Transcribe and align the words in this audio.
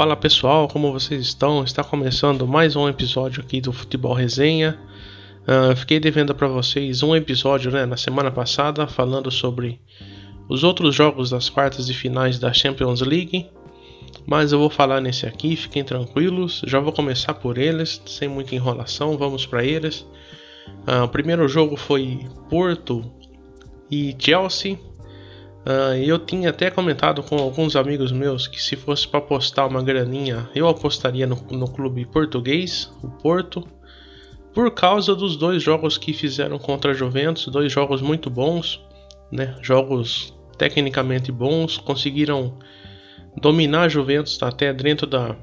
Fala 0.00 0.16
pessoal, 0.16 0.66
como 0.66 0.90
vocês 0.90 1.20
estão? 1.20 1.62
Está 1.62 1.84
começando 1.84 2.48
mais 2.48 2.74
um 2.74 2.88
episódio 2.88 3.42
aqui 3.42 3.60
do 3.60 3.70
Futebol 3.70 4.14
Resenha. 4.14 4.80
Uh, 5.42 5.76
fiquei 5.76 6.00
devendo 6.00 6.34
para 6.34 6.48
vocês 6.48 7.02
um 7.02 7.14
episódio 7.14 7.70
né, 7.70 7.84
na 7.84 7.98
semana 7.98 8.30
passada 8.30 8.86
falando 8.86 9.30
sobre 9.30 9.78
os 10.48 10.64
outros 10.64 10.94
jogos 10.94 11.28
das 11.28 11.50
quartas 11.50 11.90
e 11.90 11.92
finais 11.92 12.38
da 12.38 12.50
Champions 12.50 13.02
League, 13.02 13.50
mas 14.26 14.52
eu 14.52 14.58
vou 14.58 14.70
falar 14.70 15.02
nesse 15.02 15.26
aqui, 15.26 15.54
fiquem 15.54 15.84
tranquilos. 15.84 16.62
Já 16.66 16.80
vou 16.80 16.94
começar 16.94 17.34
por 17.34 17.58
eles, 17.58 18.00
sem 18.06 18.26
muita 18.26 18.54
enrolação, 18.54 19.18
vamos 19.18 19.44
para 19.44 19.62
eles. 19.62 20.00
Uh, 20.88 21.04
o 21.04 21.08
primeiro 21.08 21.46
jogo 21.46 21.76
foi 21.76 22.26
Porto 22.48 23.04
e 23.90 24.16
Chelsea. 24.18 24.78
Uh, 25.60 25.94
eu 26.02 26.18
tinha 26.18 26.48
até 26.50 26.70
comentado 26.70 27.22
com 27.22 27.36
alguns 27.36 27.76
amigos 27.76 28.10
meus 28.12 28.46
que 28.46 28.60
se 28.60 28.76
fosse 28.76 29.06
para 29.06 29.18
apostar 29.18 29.68
uma 29.68 29.82
graninha, 29.82 30.48
eu 30.54 30.66
apostaria 30.66 31.26
no, 31.26 31.36
no 31.50 31.70
clube 31.70 32.06
português, 32.06 32.90
o 33.02 33.08
Porto, 33.08 33.68
por 34.54 34.70
causa 34.72 35.14
dos 35.14 35.36
dois 35.36 35.62
jogos 35.62 35.98
que 35.98 36.14
fizeram 36.14 36.58
contra 36.58 36.92
a 36.92 36.94
Juventus, 36.94 37.46
dois 37.46 37.70
jogos 37.70 38.00
muito 38.00 38.30
bons, 38.30 38.80
né? 39.30 39.54
Jogos 39.60 40.34
tecnicamente 40.56 41.30
bons, 41.30 41.76
conseguiram 41.76 42.58
dominar 43.36 43.82
a 43.82 43.88
Juventus 43.88 44.42
até 44.42 44.72
dentro 44.72 45.06
da 45.06 45.36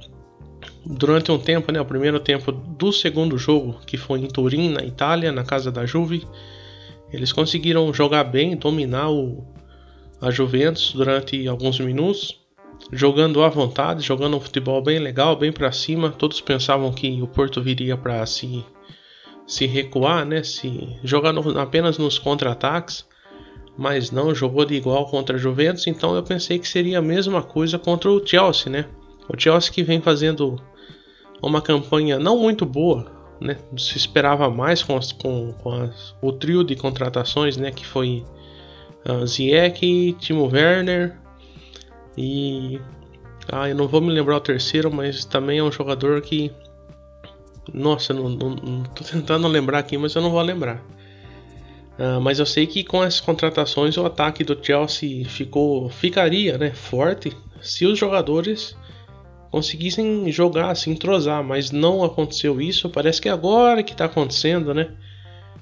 durante 0.86 1.31
um 1.31 1.38
tempo, 1.38 1.72
né? 1.72 1.80
O 1.80 1.86
primeiro 1.86 2.20
tempo 2.20 2.52
do 2.52 2.91
segundo 2.91 3.38
jogo, 3.38 3.80
que 3.86 3.97
foi 3.97 4.20
em 4.20 4.27
Turim, 4.27 4.70
na 4.70 4.84
Itália, 4.84 5.31
na 5.31 5.44
casa 5.44 5.72
da 5.72 5.86
Juve, 5.86 6.27
eles 7.11 7.31
conseguiram 7.31 7.94
jogar 7.94 8.23
bem, 8.23 8.55
dominar 8.55 9.09
o 9.09 9.45
a 10.21 10.31
Juventus 10.31 10.94
durante 10.94 11.48
alguns 11.48 11.80
minutos, 11.80 12.39
jogando 12.91 13.44
à 13.44 13.50
vontade, 13.50 14.03
jogando 14.03 14.38
um 14.38 14.41
futebol 14.41 14.81
bem 14.81 15.00
legal, 15.00 15.36
bem 15.36 15.52
para 15.52 15.72
cima. 15.72 16.09
Todos 16.11 16.41
pensavam 16.41 16.91
que 16.91 17.22
o 17.22 17.28
Porto 17.28 17.61
viria 17.61 17.95
para 17.97 18.25
se 18.25 18.64
se 19.47 19.66
recuar, 19.66 20.25
né? 20.25 20.44
Se 20.44 21.00
jogar 21.03 21.31
no, 21.31 21.58
apenas 21.58 21.97
nos 21.97 22.19
contra-ataques, 22.19 23.06
mas 23.78 24.11
não 24.11 24.36
jogou 24.36 24.66
de 24.66 24.75
igual 24.75 25.06
contra 25.06 25.38
a 25.38 25.39
Juventus. 25.39 25.88
Então 25.88 26.14
eu 26.16 26.22
pensei 26.22 26.59
que 26.59 26.67
seria 26.67 27.00
a 27.00 27.02
mesma 27.02 27.41
coisa 27.41 27.80
contra 27.80 28.11
o 28.11 28.25
Chelsea, 28.25 28.69
né? 28.69 28.86
O 29.30 29.39
Chelsea 29.39 29.72
que 29.72 29.84
vem 29.84 30.02
fazendo 30.02 30.61
uma 31.41 31.61
campanha 31.61 32.19
não 32.19 32.38
muito 32.38 32.66
boa, 32.66 33.09
né? 33.39 33.58
Se 33.78 33.97
esperava 33.97 34.50
mais 34.50 34.84
com, 34.84 35.00
com, 35.22 35.53
com 35.53 35.72
as, 35.72 36.13
o 36.22 36.34
trio 36.34 36.63
de 36.63 36.75
contratações, 36.75 37.56
né? 37.56 37.72
Que 37.72 37.86
foi 37.86 38.25
uh, 39.09 39.25
Ziyech, 39.25 40.16
Timo 40.19 40.47
Werner 40.47 41.17
e 42.17 42.80
ah, 43.52 43.69
eu 43.69 43.75
não 43.75 43.88
vou 43.88 44.02
me 44.02 44.11
lembrar 44.11 44.38
o 44.38 44.41
terceiro, 44.41 44.91
mas 44.91 45.23
também 45.23 45.59
é 45.59 45.63
um 45.63 45.72
jogador 45.72 46.22
que 46.22 46.52
nossa, 47.73 48.13
não, 48.13 48.30
não, 48.30 48.50
não 48.50 48.83
tô 48.83 49.03
tentando 49.03 49.47
lembrar 49.47 49.80
aqui, 49.80 49.97
mas 49.97 50.16
eu 50.16 50.22
não 50.22 50.31
vou 50.31 50.41
lembrar. 50.41 50.83
Uh, 51.97 52.22
mas 52.22 52.39
eu 52.39 52.45
sei 52.45 52.67
que 52.67 52.83
com 52.83 53.03
essas 53.03 53.19
contratações 53.19 53.97
o 53.97 54.05
ataque 54.05 54.44
do 54.44 54.58
Chelsea 54.63 55.25
ficou 55.25 55.89
ficaria 55.89 56.55
né, 56.58 56.69
forte 56.72 57.35
se 57.59 57.88
os 57.88 57.97
jogadores 57.97 58.78
conseguissem 59.50 60.31
jogar, 60.31 60.75
se 60.75 60.91
entrosar, 60.91 61.44
mas 61.44 61.72
não 61.72 62.03
aconteceu 62.03 62.61
isso. 62.61 62.89
Parece 62.89 63.22
que 63.22 63.30
agora 63.30 63.81
que 63.81 63.94
está 63.94 64.05
acontecendo, 64.05 64.73
né? 64.73 64.91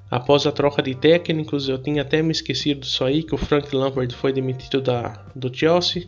Após 0.09 0.45
a 0.45 0.51
troca 0.51 0.81
de 0.81 0.93
técnicos, 0.93 1.67
eu 1.67 1.77
tinha 1.77 2.03
até 2.03 2.21
me 2.21 2.31
esquecido 2.31 2.81
disso 2.81 3.03
aí, 3.03 3.23
que 3.23 3.33
o 3.33 3.37
Frank 3.37 3.75
Lampard 3.75 4.13
foi 4.15 4.31
demitido 4.31 4.81
da, 4.81 5.25
do 5.35 5.53
Chelsea. 5.55 6.07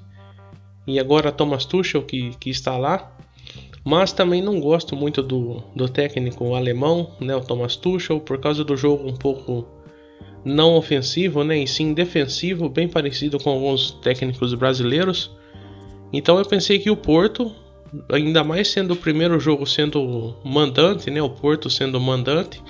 E 0.86 1.00
agora 1.00 1.32
Thomas 1.32 1.66
Tuchel 1.66 2.04
que, 2.04 2.32
que 2.40 2.50
está 2.50 2.78
lá. 2.78 3.12
Mas 3.84 4.12
também 4.12 4.42
não 4.42 4.60
gosto 4.60 4.96
muito 4.96 5.24
do, 5.24 5.64
do 5.76 5.88
técnico 5.88 6.54
alemão, 6.54 7.16
né, 7.20 7.36
o 7.36 7.42
Thomas 7.42 7.76
Tuchel, 7.76 8.20
por 8.20 8.38
causa 8.40 8.64
do 8.64 8.76
jogo 8.76 9.08
um 9.08 9.16
pouco 9.16 9.66
não 10.44 10.76
ofensivo, 10.76 11.44
né, 11.44 11.58
e 11.60 11.68
sim 11.68 11.94
defensivo, 11.94 12.70
bem 12.70 12.88
parecido 12.88 13.40
com 13.40 13.50
alguns 13.50 13.92
técnicos 13.92 14.54
brasileiros. 14.54 15.32
Então 16.12 16.38
eu 16.38 16.46
pensei 16.46 16.80
que 16.80 16.90
o 16.90 16.98
Porto, 16.98 17.54
ainda 18.12 18.44
mais 18.44 18.68
sendo 18.68 18.94
o 18.94 18.98
primeiro 18.98 19.40
jogo 19.40 19.66
sendo 19.66 20.36
mandante, 20.44 21.10
né, 21.10 21.22
o 21.22 21.30
Porto 21.30 21.70
sendo 21.70 22.00
mandante, 22.00 22.62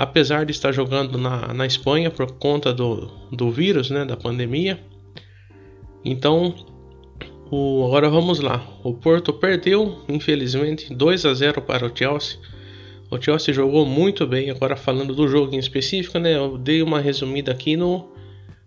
apesar 0.00 0.46
de 0.46 0.52
estar 0.52 0.72
jogando 0.72 1.18
na, 1.18 1.52
na 1.52 1.66
Espanha 1.66 2.10
por 2.10 2.32
conta 2.32 2.72
do, 2.72 3.10
do 3.30 3.50
vírus, 3.50 3.90
né, 3.90 4.02
da 4.02 4.16
pandemia. 4.16 4.80
Então, 6.02 6.54
o, 7.50 7.84
agora 7.84 8.08
vamos 8.08 8.40
lá. 8.40 8.66
O 8.82 8.94
Porto 8.94 9.30
perdeu, 9.30 9.98
infelizmente, 10.08 10.94
2 10.94 11.26
a 11.26 11.34
0 11.34 11.60
para 11.60 11.84
o 11.84 11.94
Chelsea. 11.94 12.38
O 13.10 13.20
Chelsea 13.20 13.52
jogou 13.52 13.84
muito 13.84 14.26
bem. 14.26 14.48
Agora 14.48 14.74
falando 14.74 15.14
do 15.14 15.28
jogo 15.28 15.54
em 15.54 15.58
específico, 15.58 16.18
né, 16.18 16.34
eu 16.34 16.56
dei 16.56 16.80
uma 16.80 16.98
resumida 16.98 17.52
aqui 17.52 17.76
no, 17.76 18.10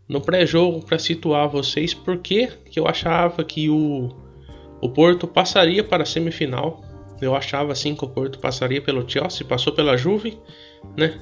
no 0.08 0.22
pré-jogo 0.22 0.86
para 0.86 1.00
situar 1.00 1.50
vocês 1.50 1.96
porque 1.96 2.48
que 2.70 2.80
eu 2.80 2.88
achava 2.88 3.44
que 3.44 3.72
o, 3.72 4.10
o 4.80 4.88
Porto 4.88 5.26
passaria 5.26 5.84
para 5.84 6.04
a 6.04 6.06
semifinal. 6.06 6.93
Eu 7.22 7.36
achava 7.36 7.72
assim 7.72 7.96
que 7.96 8.04
o 8.04 8.10
Porto 8.10 8.40
passaria 8.40 8.82
pelo 8.82 9.08
Chelsea, 9.10 9.46
passou 9.46 9.74
pela 9.74 9.96
Juve 9.96 10.40
né? 10.96 11.20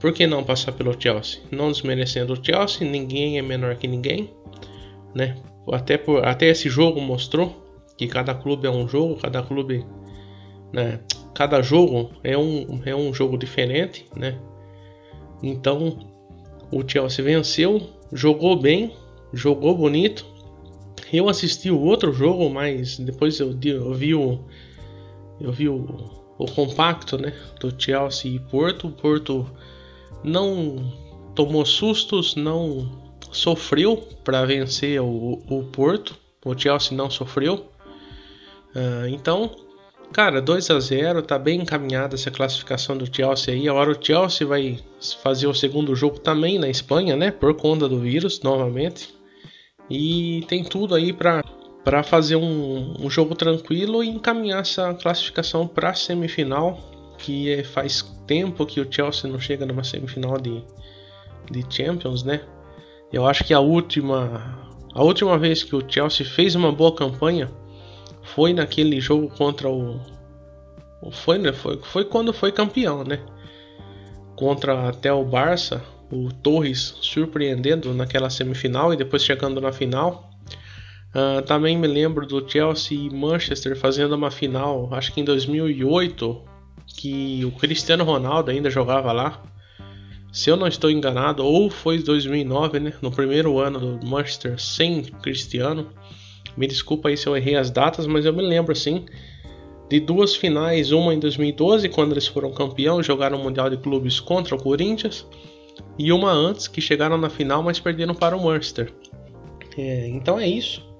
Por 0.00 0.12
que 0.12 0.26
não 0.26 0.42
passar 0.42 0.72
pelo 0.72 1.00
Chelsea? 1.00 1.40
Não 1.50 1.70
desmerecendo 1.70 2.32
o 2.32 2.44
Chelsea, 2.44 2.88
ninguém 2.88 3.38
é 3.38 3.42
menor 3.42 3.76
que 3.76 3.86
ninguém, 3.86 4.30
né? 5.14 5.36
Até, 5.70 5.96
por, 5.96 6.24
até 6.24 6.46
esse 6.46 6.68
jogo 6.68 7.00
mostrou 7.00 7.62
que 7.96 8.08
cada 8.08 8.34
clube 8.34 8.66
é 8.66 8.70
um 8.70 8.88
jogo, 8.88 9.16
cada 9.20 9.42
clube, 9.42 9.86
né? 10.72 11.00
Cada 11.34 11.62
jogo 11.62 12.10
é 12.24 12.36
um, 12.36 12.80
é 12.84 12.94
um 12.94 13.14
jogo 13.14 13.38
diferente, 13.38 14.06
né? 14.16 14.38
Então 15.42 16.10
o 16.70 16.82
Chelsea 16.86 17.24
venceu, 17.24 17.80
jogou 18.12 18.56
bem, 18.56 18.96
jogou 19.32 19.76
bonito. 19.76 20.26
Eu 21.12 21.28
assisti 21.28 21.70
o 21.70 21.80
outro 21.80 22.12
jogo, 22.12 22.48
mas 22.50 22.98
depois 22.98 23.38
eu, 23.38 23.56
eu 23.64 23.94
vi 23.94 24.14
o 24.14 24.40
eu 25.42 25.52
vi 25.52 25.68
o, 25.68 26.22
o 26.38 26.46
compacto 26.46 27.18
né, 27.18 27.34
do 27.60 27.72
Chelsea 27.76 28.32
e 28.32 28.38
Porto. 28.38 28.88
O 28.88 28.92
Porto 28.92 29.46
não 30.22 30.92
tomou 31.34 31.64
sustos, 31.64 32.34
não 32.34 32.90
sofreu 33.30 33.96
para 34.24 34.44
vencer 34.44 35.00
o, 35.00 35.42
o, 35.48 35.64
Porto. 35.64 36.16
O 36.44 36.56
Chelsea 36.56 36.96
não 36.96 37.10
sofreu. 37.10 37.66
Uh, 38.74 39.06
então, 39.08 39.50
cara, 40.12 40.40
2 40.40 40.70
a 40.70 40.80
0 40.80 41.22
tá 41.22 41.38
bem 41.38 41.60
encaminhada 41.60 42.14
essa 42.14 42.30
classificação 42.30 42.96
do 42.96 43.14
Chelsea 43.14 43.54
aí. 43.54 43.68
Agora 43.68 43.90
o 43.90 44.04
Chelsea 44.04 44.46
vai 44.46 44.78
fazer 45.22 45.46
o 45.46 45.54
segundo 45.54 45.94
jogo 45.94 46.18
também 46.18 46.58
na 46.58 46.68
Espanha, 46.68 47.16
né? 47.16 47.30
Por 47.30 47.54
conta 47.54 47.88
do 47.88 47.98
vírus, 47.98 48.40
novamente. 48.42 49.14
E 49.90 50.44
tem 50.48 50.64
tudo 50.64 50.94
aí 50.94 51.12
para 51.12 51.42
para 51.84 52.02
fazer 52.02 52.36
um, 52.36 52.94
um, 53.00 53.10
jogo 53.10 53.34
tranquilo 53.34 54.02
e 54.02 54.08
encaminhar 54.08 54.60
essa 54.60 54.94
classificação 54.94 55.66
para 55.66 55.90
a 55.90 55.94
semifinal, 55.94 56.78
que 57.18 57.50
é, 57.50 57.64
faz 57.64 58.02
tempo 58.26 58.64
que 58.64 58.80
o 58.80 58.90
Chelsea 58.90 59.30
não 59.30 59.40
chega 59.40 59.66
numa 59.66 59.82
semifinal 59.82 60.38
de, 60.38 60.62
de 61.50 61.64
Champions, 61.68 62.22
né? 62.22 62.40
Eu 63.12 63.26
acho 63.26 63.44
que 63.44 63.52
a 63.52 63.60
última 63.60 64.70
a 64.94 65.02
última 65.02 65.38
vez 65.38 65.62
que 65.62 65.74
o 65.74 65.82
Chelsea 65.86 66.24
fez 66.26 66.54
uma 66.54 66.70
boa 66.70 66.94
campanha 66.94 67.50
foi 68.22 68.52
naquele 68.52 69.00
jogo 69.00 69.28
contra 69.36 69.68
o 69.68 70.00
foi, 71.10 71.38
né? 71.38 71.52
foi, 71.52 71.80
foi 71.82 72.04
quando 72.04 72.32
foi 72.32 72.52
campeão, 72.52 73.02
né? 73.02 73.18
Contra 74.36 74.88
até 74.88 75.12
o 75.12 75.24
Barça, 75.24 75.82
o 76.10 76.32
Torres 76.32 76.94
surpreendendo 77.00 77.92
naquela 77.92 78.30
semifinal 78.30 78.92
e 78.92 78.96
depois 78.96 79.24
chegando 79.24 79.60
na 79.60 79.72
final. 79.72 80.30
Uh, 81.14 81.42
também 81.42 81.76
me 81.76 81.86
lembro 81.86 82.26
do 82.26 82.48
Chelsea 82.48 82.96
e 82.96 83.10
Manchester 83.10 83.76
fazendo 83.76 84.14
uma 84.14 84.30
final, 84.30 84.88
acho 84.92 85.12
que 85.12 85.20
em 85.20 85.24
2008, 85.24 86.42
que 86.86 87.44
o 87.44 87.50
Cristiano 87.52 88.02
Ronaldo 88.02 88.50
ainda 88.50 88.70
jogava 88.70 89.12
lá. 89.12 89.42
Se 90.32 90.48
eu 90.48 90.56
não 90.56 90.66
estou 90.66 90.90
enganado, 90.90 91.44
ou 91.44 91.68
foi 91.68 92.02
2009, 92.02 92.80
né, 92.80 92.94
no 93.02 93.10
primeiro 93.10 93.58
ano 93.58 93.98
do 93.98 94.06
Manchester 94.06 94.58
sem 94.58 95.02
Cristiano. 95.02 95.88
Me 96.56 96.66
desculpa 96.66 97.10
aí 97.10 97.16
se 97.16 97.26
eu 97.26 97.36
errei 97.36 97.56
as 97.56 97.70
datas, 97.70 98.06
mas 98.06 98.24
eu 98.24 98.32
me 98.32 98.42
lembro 98.42 98.72
assim 98.72 99.04
de 99.90 100.00
duas 100.00 100.34
finais, 100.34 100.90
uma 100.90 101.12
em 101.12 101.18
2012 101.18 101.86
quando 101.90 102.12
eles 102.12 102.26
foram 102.26 102.50
campeão, 102.50 103.02
jogaram 103.02 103.38
o 103.38 103.44
Mundial 103.44 103.68
de 103.68 103.76
Clubes 103.76 104.18
contra 104.20 104.54
o 104.54 104.62
Corinthians, 104.62 105.26
e 105.98 106.10
uma 106.10 106.32
antes 106.32 106.66
que 106.66 106.80
chegaram 106.80 107.18
na 107.18 107.28
final, 107.28 107.62
mas 107.62 107.78
perderam 107.78 108.14
para 108.14 108.34
o 108.34 108.42
Manchester. 108.42 108.90
É, 109.76 110.08
então 110.08 110.40
é 110.40 110.48
isso 110.48 110.91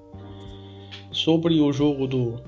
sobre 1.13 1.61
o 1.61 1.71
jogo 1.71 2.07
do, 2.07 2.41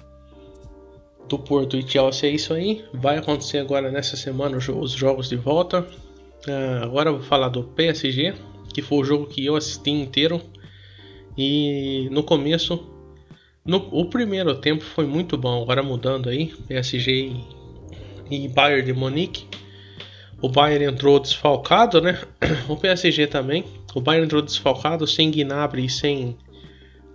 do 1.29 1.39
Porto 1.39 1.77
e 1.77 1.87
Chelsea 1.87 2.29
é 2.29 2.33
isso 2.33 2.53
aí. 2.53 2.83
Vai 2.93 3.17
acontecer 3.17 3.59
agora 3.59 3.91
nessa 3.91 4.17
semana 4.17 4.57
os 4.57 4.91
jogos 4.91 5.29
de 5.29 5.35
volta. 5.35 5.81
Uh, 6.47 6.83
agora 6.83 7.11
vou 7.11 7.21
falar 7.21 7.49
do 7.49 7.63
PSG, 7.63 8.33
que 8.73 8.81
foi 8.81 8.99
o 8.99 9.03
jogo 9.03 9.27
que 9.27 9.45
eu 9.45 9.55
assisti 9.55 9.91
inteiro. 9.91 10.41
E 11.37 12.07
no 12.11 12.23
começo 12.23 12.91
No, 13.65 13.77
o 13.91 14.05
primeiro 14.05 14.55
tempo 14.55 14.83
foi 14.83 15.05
muito 15.05 15.37
bom, 15.37 15.61
agora 15.61 15.83
mudando 15.83 16.29
aí, 16.29 16.53
PSG 16.67 17.33
e, 18.29 18.45
e 18.45 18.47
Bayern 18.47 18.85
de 18.85 18.93
Munique. 18.93 19.45
O 20.41 20.49
Bayern 20.49 20.85
entrou 20.85 21.19
desfalcado, 21.19 22.01
né? 22.01 22.19
O 22.69 22.75
PSG 22.75 23.27
também. 23.27 23.63
O 23.93 24.01
Bayern 24.01 24.25
entrou 24.25 24.41
desfalcado, 24.41 25.07
sem 25.07 25.31
Gnabry 25.31 25.85
e 25.85 25.89
sem 25.89 26.37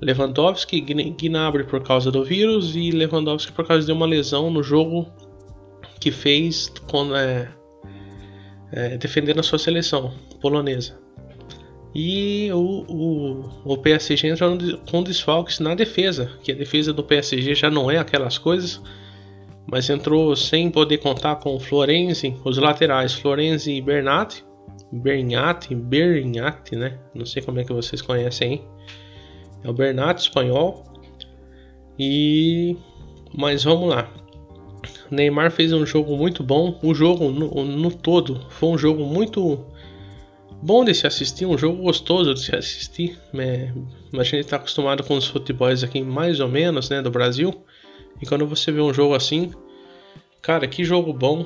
Lewandowski. 0.01 0.81
Gnabry 0.81 1.65
por 1.65 1.83
causa 1.83 2.11
do 2.11 2.25
vírus 2.25 2.75
e 2.75 2.91
Lewandowski 2.91 3.53
por 3.53 3.67
causa 3.67 3.87
de 3.87 3.93
uma 3.93 4.07
lesão 4.07 4.51
no 4.51 4.63
jogo 4.63 5.07
que 6.01 6.11
fez 6.11 6.73
quando, 6.89 7.15
é, 7.15 7.53
é, 8.73 8.97
defendendo 8.97 9.41
a 9.41 9.43
sua 9.43 9.59
seleção 9.59 10.13
polonesa. 10.41 10.99
E 11.95 12.51
o, 12.53 12.85
o, 12.89 13.73
o 13.73 13.79
PSG 13.79 14.29
entrou 14.29 14.57
com 14.89 15.03
desfalques 15.03 15.59
na 15.59 15.75
defesa, 15.75 16.31
que 16.43 16.53
a 16.53 16.55
defesa 16.55 16.93
do 16.93 17.03
PSG 17.03 17.55
já 17.55 17.69
não 17.69 17.91
é 17.91 17.99
aquelas 17.99 18.39
coisas, 18.39 18.81
mas 19.71 19.91
entrou 19.91 20.35
sem 20.37 20.71
poder 20.71 20.99
contar 20.99 21.37
com 21.37 21.57
o 21.57 21.61
Florenzi, 21.61 22.35
os 22.45 22.59
laterais 22.59 23.13
Florenzi 23.13 23.73
e 23.73 23.83
Bernat, 23.83 24.43
Bernat, 24.93 25.75
Bernat, 25.75 26.73
né? 26.73 26.99
Não 27.15 27.27
sei 27.27 27.43
como 27.43 27.61
é 27.61 27.65
que 27.65 27.73
vocês 27.73 28.01
conhecem, 28.01 28.53
hein? 28.53 28.65
É 29.63 29.69
o 29.69 29.73
Bernat 29.73 30.21
espanhol. 30.21 30.85
E 31.99 32.77
mas 33.37 33.65
vamos 33.65 33.89
lá. 33.89 34.09
Neymar 35.11 35.51
fez 35.51 35.73
um 35.73 35.85
jogo 35.85 36.17
muito 36.17 36.43
bom. 36.43 36.79
O 36.83 36.95
jogo 36.95 37.31
no, 37.31 37.65
no 37.65 37.91
todo 37.91 38.47
foi 38.51 38.71
um 38.71 38.79
jogo 38.79 39.05
muito 39.05 39.65
bom 40.63 40.85
de 40.85 40.95
se 40.95 41.07
assistir, 41.07 41.47
um 41.47 41.59
jogo 41.59 41.83
gostoso 41.83 42.35
de 42.35 42.41
se 42.41 42.55
assistir. 42.55 43.19
Né? 43.33 43.75
A 44.13 44.23
gente 44.23 44.41
está 44.41 44.57
acostumado 44.57 45.03
com 45.03 45.17
os 45.17 45.27
futebols 45.27 45.83
aqui 45.83 46.03
mais 46.03 46.41
ou 46.41 46.49
menos, 46.49 46.91
né, 46.91 47.03
do 47.03 47.11
Brasil. 47.11 47.65
E 48.21 48.27
quando 48.27 48.47
você 48.47 48.71
vê 48.71 48.81
um 48.81 48.93
jogo 48.93 49.15
assim, 49.15 49.53
cara, 50.43 50.67
que 50.67 50.85
jogo 50.85 51.13
bom. 51.13 51.45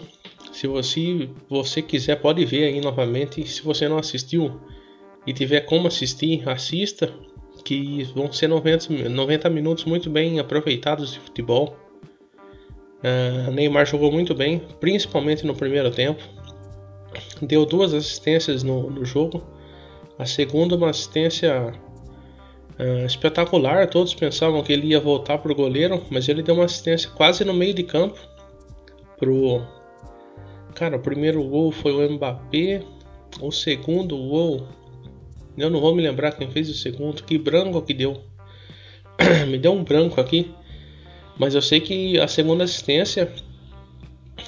Se 0.53 0.67
você, 0.67 1.29
você 1.49 1.83
quiser, 1.83 2.17
pode 2.17 2.45
ver 2.45 2.65
aí 2.65 2.81
novamente. 2.81 3.47
Se 3.47 3.63
você 3.63 3.89
não 3.89 3.99
assistiu 3.99 4.61
e 5.27 5.33
tiver 5.33 5.63
como 5.63 5.89
assistir, 5.89 6.49
assista. 6.49 7.13
Que 7.65 8.05
vão 8.15 8.31
ser 8.31 8.49
90, 8.49 9.09
90 9.09 9.51
minutos 9.51 9.85
muito 9.85 10.11
bem 10.11 10.39
aproveitados 10.39 11.13
de 11.13 11.19
futebol. 11.19 11.77
Uh, 13.03 13.51
Neymar 13.51 13.87
jogou 13.87 14.13
muito 14.13 14.35
bem, 14.35 14.63
principalmente 14.81 15.47
no 15.47 15.55
primeiro 15.55 15.91
tempo 15.91 16.23
deu 17.41 17.65
duas 17.65 17.95
assistências 17.95 18.63
no, 18.63 18.91
no 18.91 19.05
jogo. 19.05 19.43
A 20.19 20.27
segunda, 20.27 20.77
uma 20.77 20.91
assistência 20.91 21.73
uh, 22.79 23.07
espetacular. 23.07 23.89
Todos 23.89 24.15
pensavam 24.15 24.63
que 24.63 24.73
ele 24.73 24.89
ia 24.89 25.01
voltar 25.01 25.39
para 25.39 25.53
o 25.53 25.55
goleiro, 25.55 26.03
mas 26.11 26.29
ele 26.29 26.43
deu 26.43 26.55
uma 26.55 26.65
assistência 26.65 27.11
quase 27.11 27.45
no 27.45 27.55
meio 27.55 27.75
de 27.75 27.83
campo. 27.83 28.19
Pro 29.19 29.63
cara, 30.75 30.97
o 30.97 31.01
primeiro 31.01 31.43
gol 31.45 31.71
foi 31.73 31.93
o 31.93 32.13
Mbappé. 32.13 32.83
O 33.41 33.51
segundo 33.51 34.17
gol, 34.17 34.67
eu 35.56 35.71
não 35.71 35.81
vou 35.81 35.95
me 35.95 36.03
lembrar 36.03 36.33
quem 36.33 36.51
fez 36.51 36.69
o 36.69 36.75
segundo. 36.75 37.23
Que 37.23 37.39
branco 37.39 37.81
que 37.83 37.95
deu. 37.95 38.21
me 39.49 39.59
deu 39.59 39.73
um 39.73 39.85
branco 39.85 40.21
aqui. 40.21 40.53
Mas 41.39 41.55
eu 41.55 41.62
sei 41.62 41.81
que 41.81 42.19
a 42.19 42.29
segunda 42.29 42.65
assistência 42.65 43.33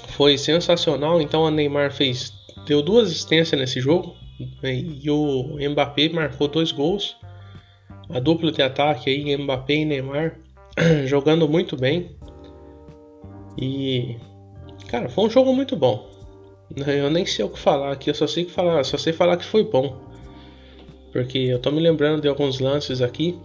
foi 0.08 0.37
sensacional. 0.38 1.20
Então 1.20 1.47
a 1.47 1.50
Neymar 1.50 1.93
fez 1.93 2.32
deu 2.67 2.82
duas 2.82 3.11
assistências 3.11 3.61
nesse 3.61 3.81
jogo 3.81 4.17
né, 4.62 4.75
e 4.75 5.08
o 5.11 5.56
Mbappé 5.70 6.08
marcou 6.08 6.49
dois 6.49 6.73
gols. 6.73 7.17
A 8.08 8.20
dupla 8.20 8.53
de 8.53 8.62
ataque 8.62 9.11
aí, 9.11 9.37
Mbappé 9.37 9.75
e 9.75 9.85
Neymar, 9.85 10.38
jogando 11.06 11.49
muito 11.49 11.76
bem. 11.76 12.17
E 13.58 14.17
cara, 14.88 15.08
foi 15.08 15.25
um 15.25 15.31
jogo 15.31 15.53
muito 15.53 15.76
bom. 15.76 16.08
Eu 16.75 17.11
nem 17.11 17.25
sei 17.25 17.44
o 17.44 17.49
que 17.49 17.58
falar 17.58 17.93
aqui, 17.93 18.11
eu 18.11 18.14
só 18.14 18.26
sei 18.26 18.44
que 18.44 18.50
falar, 18.50 18.85
só 18.85 18.99
sei 18.99 19.12
falar 19.12 19.37
que 19.37 19.44
foi 19.44 19.64
bom. 19.64 20.06
Porque 21.17 21.39
eu 21.39 21.59
tô 21.59 21.71
me 21.71 21.81
lembrando 21.81 22.21
de 22.21 22.29
alguns 22.29 22.61
lances 22.61 23.01
aqui. 23.01 23.39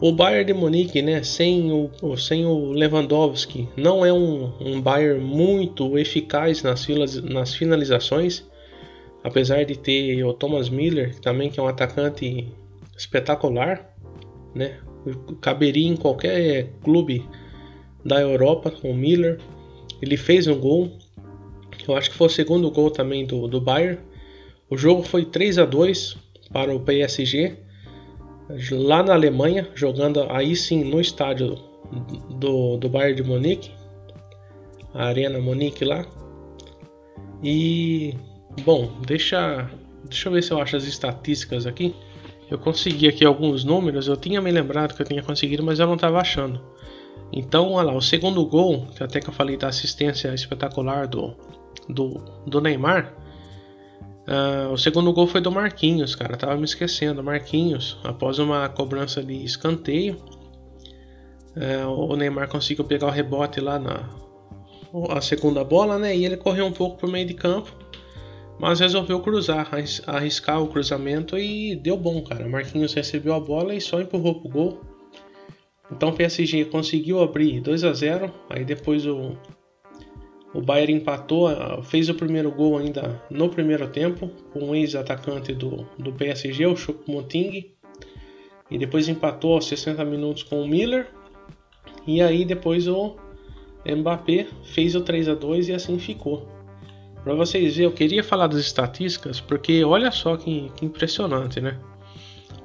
O 0.00 0.12
Bayern 0.12 0.44
de 0.44 0.54
Munique, 0.54 1.02
né, 1.02 1.22
sem 1.22 1.72
o, 1.72 2.16
sem 2.16 2.46
o 2.46 2.70
Lewandowski, 2.70 3.68
não 3.76 4.06
é 4.06 4.12
um, 4.12 4.52
um 4.60 4.80
Bayern 4.80 5.20
muito 5.20 5.98
eficaz 5.98 6.62
nas, 6.62 6.84
filas, 6.84 7.20
nas 7.22 7.54
finalizações 7.54 8.44
apesar 9.22 9.64
de 9.64 9.76
ter 9.76 10.24
o 10.24 10.32
Thomas 10.32 10.68
Miller, 10.68 11.18
também 11.20 11.50
que 11.50 11.60
é 11.60 11.62
um 11.62 11.68
atacante 11.68 12.48
espetacular, 12.96 13.94
né? 14.54 14.78
Caberia 15.40 15.88
em 15.88 15.96
qualquer 15.96 16.70
clube 16.82 17.24
da 18.04 18.20
Europa 18.20 18.70
com 18.70 18.90
o 18.90 18.94
Miller. 18.94 19.38
Ele 20.00 20.16
fez 20.16 20.46
um 20.46 20.58
gol. 20.58 20.90
Eu 21.86 21.96
acho 21.96 22.10
que 22.10 22.16
foi 22.16 22.26
o 22.26 22.30
segundo 22.30 22.70
gol 22.70 22.90
também 22.90 23.26
do, 23.26 23.46
do 23.46 23.60
Bayern. 23.60 23.98
O 24.70 24.76
jogo 24.76 25.02
foi 25.02 25.24
3 25.24 25.58
a 25.58 25.64
2 25.64 26.29
para 26.52 26.74
o 26.74 26.80
PSG 26.80 27.56
lá 28.72 29.02
na 29.02 29.14
Alemanha, 29.14 29.68
jogando 29.74 30.26
aí 30.30 30.56
sim 30.56 30.82
no 30.82 31.00
estádio 31.00 31.56
do, 32.30 32.76
do 32.76 32.88
Bayern 32.88 33.14
de 33.14 33.22
Munique, 33.22 33.70
a 34.92 35.04
Arena 35.04 35.38
Munique 35.38 35.84
lá. 35.84 36.04
E 37.42 38.14
Bom, 38.64 38.90
deixa, 39.06 39.70
deixa 40.04 40.28
eu 40.28 40.32
ver 40.32 40.42
se 40.42 40.52
eu 40.52 40.60
acho 40.60 40.76
as 40.76 40.84
estatísticas 40.84 41.66
aqui. 41.66 41.94
Eu 42.50 42.58
consegui 42.58 43.08
aqui 43.08 43.24
alguns 43.24 43.64
números, 43.64 44.08
eu 44.08 44.16
tinha 44.16 44.40
me 44.40 44.50
lembrado 44.50 44.94
que 44.94 45.00
eu 45.00 45.06
tinha 45.06 45.22
conseguido, 45.22 45.62
mas 45.62 45.78
eu 45.78 45.86
não 45.86 45.94
estava 45.94 46.18
achando. 46.18 46.60
Então, 47.32 47.72
olha 47.72 47.86
lá, 47.86 47.94
o 47.94 48.02
segundo 48.02 48.44
gol, 48.44 48.86
que 48.88 49.04
até 49.04 49.20
que 49.20 49.28
eu 49.28 49.32
falei 49.32 49.56
da 49.56 49.68
assistência 49.68 50.34
espetacular 50.34 51.06
do, 51.06 51.34
do, 51.88 52.20
do 52.44 52.60
Neymar. 52.60 53.14
Uh, 54.28 54.72
o 54.72 54.78
segundo 54.78 55.12
gol 55.12 55.26
foi 55.26 55.40
do 55.40 55.50
Marquinhos, 55.50 56.14
cara, 56.14 56.36
tava 56.36 56.56
me 56.56 56.64
esquecendo. 56.64 57.22
Marquinhos, 57.22 57.98
após 58.04 58.38
uma 58.38 58.68
cobrança 58.68 59.22
de 59.22 59.44
escanteio, 59.44 60.16
uh, 61.56 61.88
o 61.88 62.14
Neymar 62.16 62.48
conseguiu 62.48 62.84
pegar 62.84 63.06
o 63.06 63.10
rebote 63.10 63.60
lá 63.60 63.78
na 63.78 64.08
a 65.10 65.20
segunda 65.20 65.62
bola, 65.62 65.98
né? 65.98 66.16
E 66.16 66.24
ele 66.24 66.36
correu 66.36 66.66
um 66.66 66.72
pouco 66.72 66.96
pro 66.96 67.10
meio 67.10 67.26
de 67.26 67.34
campo 67.34 67.72
mas 68.60 68.78
resolveu 68.78 69.20
cruzar, 69.20 69.70
arriscar 70.06 70.62
o 70.62 70.68
cruzamento 70.68 71.38
e 71.38 71.74
deu 71.74 71.96
bom, 71.96 72.22
cara. 72.22 72.46
Marquinhos 72.46 72.92
recebeu 72.92 73.32
a 73.32 73.40
bola 73.40 73.74
e 73.74 73.80
só 73.80 73.98
empurrou 74.02 74.38
pro 74.38 74.50
gol. 74.50 74.80
Então 75.90 76.10
o 76.10 76.12
PSG 76.12 76.66
conseguiu 76.66 77.22
abrir 77.22 77.62
2 77.62 77.84
a 77.84 77.92
0. 77.94 78.30
Aí 78.50 78.62
depois 78.62 79.06
o 79.06 79.34
o 80.52 80.60
Bayern 80.60 80.94
empatou, 80.94 81.48
fez 81.84 82.08
o 82.08 82.14
primeiro 82.14 82.50
gol 82.50 82.78
ainda 82.78 83.22
no 83.30 83.48
primeiro 83.48 83.86
tempo 83.88 84.28
com 84.52 84.70
o 84.70 84.74
ex-atacante 84.74 85.52
do, 85.54 85.86
do 85.96 86.12
PSG, 86.12 86.66
o 86.66 86.76
Choupo-Moting. 86.76 87.70
E 88.70 88.78
depois 88.78 89.08
empatou 89.08 89.54
aos 89.54 89.66
60 89.66 90.04
minutos 90.04 90.42
com 90.42 90.60
o 90.60 90.68
Miller. 90.68 91.08
E 92.06 92.20
aí 92.20 92.44
depois 92.44 92.88
o 92.88 93.16
Mbappé 93.86 94.48
fez 94.64 94.94
o 94.94 95.02
3 95.02 95.28
a 95.28 95.34
2 95.34 95.68
e 95.68 95.72
assim 95.72 95.98
ficou. 95.98 96.48
Para 97.22 97.34
vocês 97.34 97.76
verem, 97.76 97.84
eu 97.84 97.94
queria 97.94 98.24
falar 98.24 98.46
das 98.46 98.60
estatísticas 98.60 99.40
porque 99.40 99.84
olha 99.84 100.10
só 100.10 100.36
que, 100.36 100.70
que 100.76 100.84
impressionante, 100.84 101.60
né? 101.60 101.78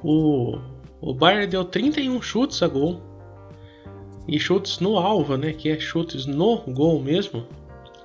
O, 0.04 0.58
o 1.02 1.14
Bayern 1.14 1.48
deu 1.48 1.66
31 1.66 2.22
chutes 2.22 2.64
a 2.64 2.68
gol 2.68 3.02
e 4.28 4.40
chutes 4.40 4.80
no 4.80 4.98
alvo, 4.98 5.38
né? 5.38 5.54
Que 5.54 5.70
é 5.70 5.80
chutes 5.80 6.26
no 6.26 6.58
gol 6.68 7.02
mesmo, 7.02 7.46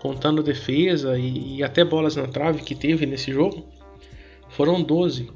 contando 0.00 0.42
defesa 0.42 1.18
e, 1.18 1.56
e 1.56 1.62
até 1.62 1.84
bolas 1.84 2.16
na 2.16 2.26
trave 2.26 2.62
que 2.62 2.74
teve 2.74 3.06
nesse 3.06 3.32
jogo, 3.32 3.68
foram 4.48 4.82
12. 4.82 5.30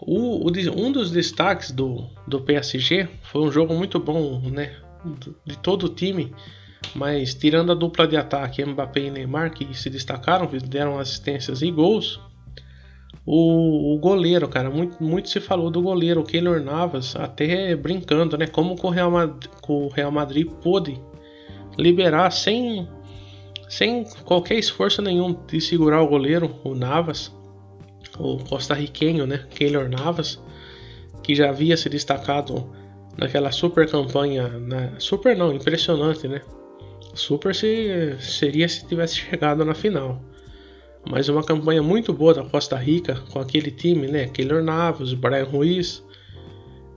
O, 0.00 0.46
o, 0.46 0.52
um 0.76 0.92
dos 0.92 1.10
destaques 1.10 1.70
do, 1.70 2.06
do 2.26 2.40
PSG 2.40 3.08
foi 3.22 3.42
um 3.42 3.52
jogo 3.52 3.74
muito 3.74 3.98
bom, 3.98 4.40
né? 4.50 4.76
De 5.44 5.56
todo 5.58 5.84
o 5.84 5.88
time 5.88 6.32
mas 6.94 7.34
tirando 7.34 7.72
a 7.72 7.74
dupla 7.74 8.06
de 8.06 8.16
ataque, 8.16 8.64
Mbappé 8.64 9.00
e 9.00 9.10
Neymar, 9.10 9.52
que 9.52 9.76
se 9.76 9.90
destacaram, 9.90 10.48
deram 10.64 10.98
assistências 10.98 11.62
e 11.62 11.70
gols, 11.70 12.20
o, 13.26 13.94
o, 13.94 13.98
goleiro, 13.98 14.48
cara, 14.48 14.70
muito, 14.70 15.02
muito 15.02 15.28
se 15.28 15.40
falou 15.40 15.70
do 15.70 15.82
goleiro, 15.82 16.20
o 16.20 16.24
Keylor 16.24 16.60
Navas, 16.62 17.14
até 17.14 17.76
brincando, 17.76 18.38
né? 18.38 18.46
Como 18.46 18.74
o 18.80 18.90
Real 18.90 19.10
Madrid, 19.10 19.50
o 19.68 19.88
Real 19.88 20.10
Madrid 20.10 20.46
pôde 20.62 20.98
liberar 21.76 22.30
sem, 22.30 22.88
sem 23.68 24.04
qualquer 24.24 24.58
esforço 24.58 25.02
nenhum 25.02 25.36
de 25.46 25.60
segurar 25.60 26.02
o 26.02 26.08
goleiro, 26.08 26.54
o 26.64 26.74
Navas, 26.74 27.32
o 28.18 28.38
costarriquenho, 28.38 29.26
né? 29.26 29.44
Keylor 29.50 29.88
Navas, 29.88 30.40
que 31.22 31.34
já 31.34 31.50
havia 31.50 31.76
se 31.76 31.88
destacado 31.88 32.70
naquela 33.16 33.50
super 33.52 33.88
campanha, 33.90 34.48
na, 34.48 34.98
super 34.98 35.36
não, 35.36 35.52
impressionante, 35.52 36.26
né? 36.26 36.40
Super 37.14 37.54
se, 37.54 38.16
seria 38.20 38.68
se 38.68 38.86
tivesse 38.86 39.16
chegado 39.16 39.64
na 39.64 39.74
final. 39.74 40.20
Mas 41.08 41.28
uma 41.28 41.42
campanha 41.42 41.82
muito 41.82 42.12
boa 42.12 42.34
da 42.34 42.44
Costa 42.44 42.76
Rica 42.76 43.22
com 43.32 43.40
aquele 43.40 43.70
time, 43.70 44.06
né? 44.06 44.26
Keylor 44.28 44.62
Navas, 44.62 45.14
Brian 45.14 45.44
Ruiz, 45.44 46.04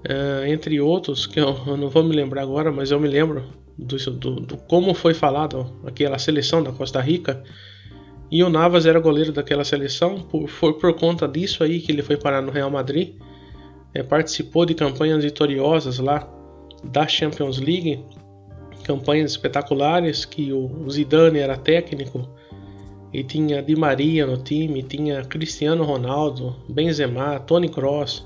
uh, 0.07 0.45
entre 0.47 0.79
outros, 0.79 1.25
que 1.25 1.39
eu, 1.39 1.55
eu, 1.67 1.77
não 1.77 1.89
vou 1.89 2.03
me 2.03 2.15
lembrar 2.15 2.43
agora, 2.43 2.71
mas 2.71 2.91
eu 2.91 2.99
me 2.99 3.07
lembro 3.07 3.43
do, 3.77 3.97
do, 4.11 4.39
do, 4.41 4.57
como 4.57 4.93
foi 4.93 5.13
falado 5.13 5.71
aquela 5.85 6.17
seleção 6.19 6.63
da 6.63 6.71
Costa 6.71 6.99
Rica. 7.01 7.43
E 8.29 8.43
o 8.43 8.49
Navas 8.49 8.85
era 8.85 8.99
goleiro 8.99 9.31
daquela 9.33 9.63
seleção, 9.63 10.19
por, 10.19 10.47
foi 10.47 10.73
por 10.73 10.93
conta 10.93 11.27
disso 11.27 11.63
aí 11.63 11.81
que 11.81 11.91
ele 11.91 12.01
foi 12.01 12.15
parar 12.15 12.41
no 12.41 12.51
Real 12.51 12.69
Madrid. 12.69 13.15
É, 13.93 14.01
participou 14.01 14.65
de 14.65 14.73
campanhas 14.73 15.23
vitoriosas 15.23 15.99
lá 15.99 16.27
da 16.83 17.07
Champions 17.07 17.59
League, 17.59 18.05
campanhas 18.83 19.31
espetaculares 19.31 20.23
que 20.23 20.51
o 20.53 20.89
Zidane 20.89 21.39
era 21.39 21.57
técnico 21.57 22.27
e 23.13 23.23
tinha 23.23 23.61
Di 23.61 23.75
Maria 23.75 24.25
no 24.25 24.37
time, 24.37 24.81
tinha 24.83 25.23
Cristiano 25.25 25.83
Ronaldo, 25.83 26.55
Benzema, 26.69 27.39
Toni 27.41 27.67
Kroos, 27.67 28.25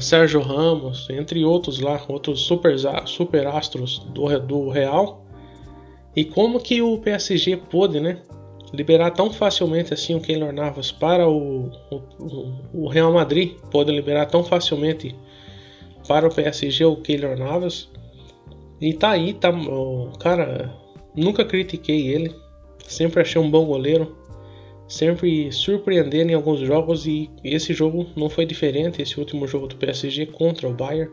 Sérgio 0.00 0.40
Ramos, 0.40 1.08
entre 1.10 1.44
outros 1.44 1.80
lá, 1.80 2.02
outros 2.08 2.40
super, 2.40 2.76
super 3.06 3.46
astros 3.46 4.00
do, 4.12 4.38
do 4.40 4.68
Real. 4.68 5.24
E 6.14 6.24
como 6.24 6.60
que 6.60 6.82
o 6.82 6.98
PSG 6.98 7.56
pôde, 7.56 8.00
né, 8.00 8.18
liberar 8.72 9.10
tão 9.12 9.32
facilmente 9.32 9.94
assim 9.94 10.14
o 10.14 10.20
Keylor 10.20 10.52
Navas 10.52 10.92
para 10.92 11.28
o, 11.28 11.70
o, 11.90 12.52
o 12.74 12.88
Real 12.88 13.12
Madrid, 13.12 13.56
pôde 13.70 13.90
liberar 13.90 14.26
tão 14.26 14.44
facilmente 14.44 15.14
para 16.06 16.26
o 16.26 16.34
PSG 16.34 16.84
o 16.84 16.96
Keylor 16.96 17.38
Navas. 17.38 17.88
E 18.80 18.92
tá 18.92 19.10
aí, 19.10 19.34
tá, 19.34 19.50
cara, 20.18 20.74
nunca 21.14 21.44
critiquei 21.44 22.08
ele, 22.08 22.34
Sempre 22.90 23.20
achei 23.22 23.40
um 23.40 23.48
bom 23.48 23.66
goleiro, 23.66 24.16
sempre 24.90 25.52
surpreendendo 25.52 26.32
em 26.32 26.34
alguns 26.34 26.58
jogos 26.58 27.06
e 27.06 27.30
esse 27.44 27.72
jogo 27.72 28.08
não 28.16 28.28
foi 28.28 28.44
diferente. 28.44 29.00
Esse 29.00 29.20
último 29.20 29.46
jogo 29.46 29.68
do 29.68 29.76
PSG 29.76 30.26
contra 30.26 30.68
o 30.68 30.74
Bayern 30.74 31.12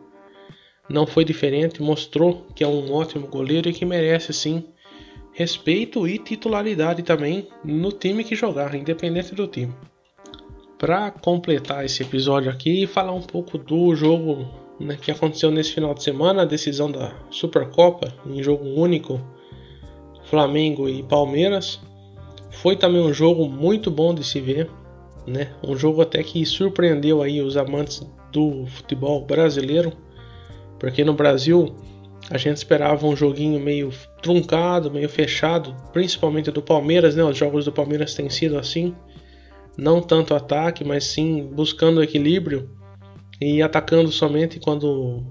não 0.89 1.05
foi 1.05 1.23
diferente, 1.23 1.81
mostrou 1.81 2.47
que 2.55 2.63
é 2.63 2.67
um 2.67 2.91
ótimo 2.91 3.27
goleiro 3.27 3.69
e 3.69 3.73
que 3.73 3.85
merece 3.85 4.33
sim 4.33 4.63
respeito 5.31 6.07
e 6.07 6.17
titularidade 6.17 7.03
também 7.03 7.47
no 7.63 7.91
time 7.91 8.23
que 8.23 8.35
jogar, 8.35 8.73
independente 8.73 9.35
do 9.35 9.45
time. 9.45 9.73
Para 10.79 11.11
completar 11.11 11.85
esse 11.85 12.01
episódio 12.01 12.49
aqui 12.49 12.83
e 12.83 12.87
falar 12.87 13.13
um 13.13 13.21
pouco 13.21 13.59
do 13.59 13.95
jogo 13.95 14.47
né, 14.79 14.97
que 14.99 15.11
aconteceu 15.11 15.51
nesse 15.51 15.73
final 15.73 15.93
de 15.93 16.01
semana, 16.01 16.41
a 16.41 16.45
decisão 16.45 16.91
da 16.91 17.13
Supercopa 17.29 18.11
em 18.25 18.41
jogo 18.41 18.65
único 18.65 19.21
Flamengo 20.23 20.89
e 20.89 21.03
Palmeiras. 21.03 21.79
Foi 22.49 22.75
também 22.75 23.01
um 23.01 23.13
jogo 23.13 23.47
muito 23.47 23.91
bom 23.91 24.13
de 24.13 24.23
se 24.23 24.39
ver, 24.39 24.69
né? 25.25 25.53
Um 25.63 25.75
jogo 25.75 26.01
até 26.01 26.23
que 26.23 26.45
surpreendeu 26.45 27.21
aí 27.21 27.41
os 27.41 27.57
amantes 27.57 28.05
do 28.31 28.65
futebol 28.67 29.25
brasileiro, 29.25 29.93
porque 30.79 31.03
no 31.03 31.13
Brasil 31.13 31.75
a 32.29 32.37
gente 32.37 32.57
esperava 32.57 33.05
um 33.05 33.15
joguinho 33.15 33.59
meio 33.59 33.91
truncado, 34.21 34.91
meio 34.91 35.07
fechado, 35.07 35.75
principalmente 35.93 36.51
do 36.51 36.61
Palmeiras, 36.61 37.15
né? 37.15 37.23
Os 37.23 37.37
jogos 37.37 37.65
do 37.65 37.71
Palmeiras 37.71 38.13
têm 38.15 38.29
sido 38.29 38.57
assim, 38.57 38.95
não 39.77 40.01
tanto 40.01 40.33
ataque, 40.33 40.83
mas 40.83 41.05
sim 41.05 41.49
buscando 41.53 42.03
equilíbrio 42.03 42.69
e 43.39 43.61
atacando 43.61 44.11
somente 44.11 44.59
quando 44.59 45.23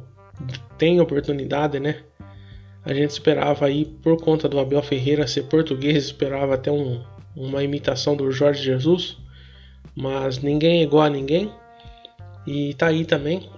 tem 0.78 1.00
oportunidade, 1.00 1.80
né? 1.80 2.02
A 2.87 2.95
gente 2.95 3.11
esperava 3.11 3.66
aí, 3.66 3.85
por 3.85 4.16
conta 4.23 4.49
do 4.49 4.61
Abel 4.61 4.81
Ferreira 4.81 5.26
ser 5.26 5.43
português, 5.43 6.05
esperava 6.05 6.55
até 6.55 6.71
um, 6.71 7.02
uma 7.35 7.64
imitação 7.64 8.14
do 8.16 8.31
Jorge 8.31 8.62
Jesus, 8.62 9.19
mas 9.97 10.38
ninguém 10.38 10.78
é 10.78 10.83
igual 10.85 11.02
a 11.02 11.11
ninguém. 11.11 11.50
E 12.47 12.75
tá 12.75 12.87
aí 12.87 13.05
também 13.05 13.50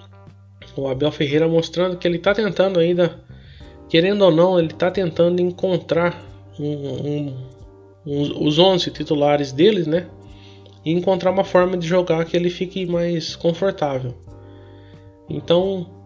o 0.75 0.89
Abel 0.89 1.13
Ferreira 1.13 1.47
mostrando 1.47 1.99
que 1.99 2.09
ele 2.09 2.19
tá 2.19 2.35
tentando 2.35 2.81
ainda, 2.81 3.21
querendo 3.91 4.25
ou 4.25 4.31
não, 4.31 4.59
ele 4.59 4.73
tá 4.73 4.91
tentando 4.91 5.43
encontrar 5.43 6.25
um, 6.59 6.67
um, 6.67 7.37
um, 8.07 8.47
os 8.47 8.59
11 8.59 8.91
titulares 8.93 9.53
deles, 9.53 9.87
né? 9.87 10.09
E 10.87 10.91
encontrar 10.91 11.33
uma 11.33 11.45
forma 11.45 11.77
de 11.77 11.87
jogar 11.87 12.25
que 12.25 12.35
ele 12.35 12.49
fique 12.49 12.87
mais 12.87 13.37
confortável. 13.37 14.15
Então, 15.29 15.98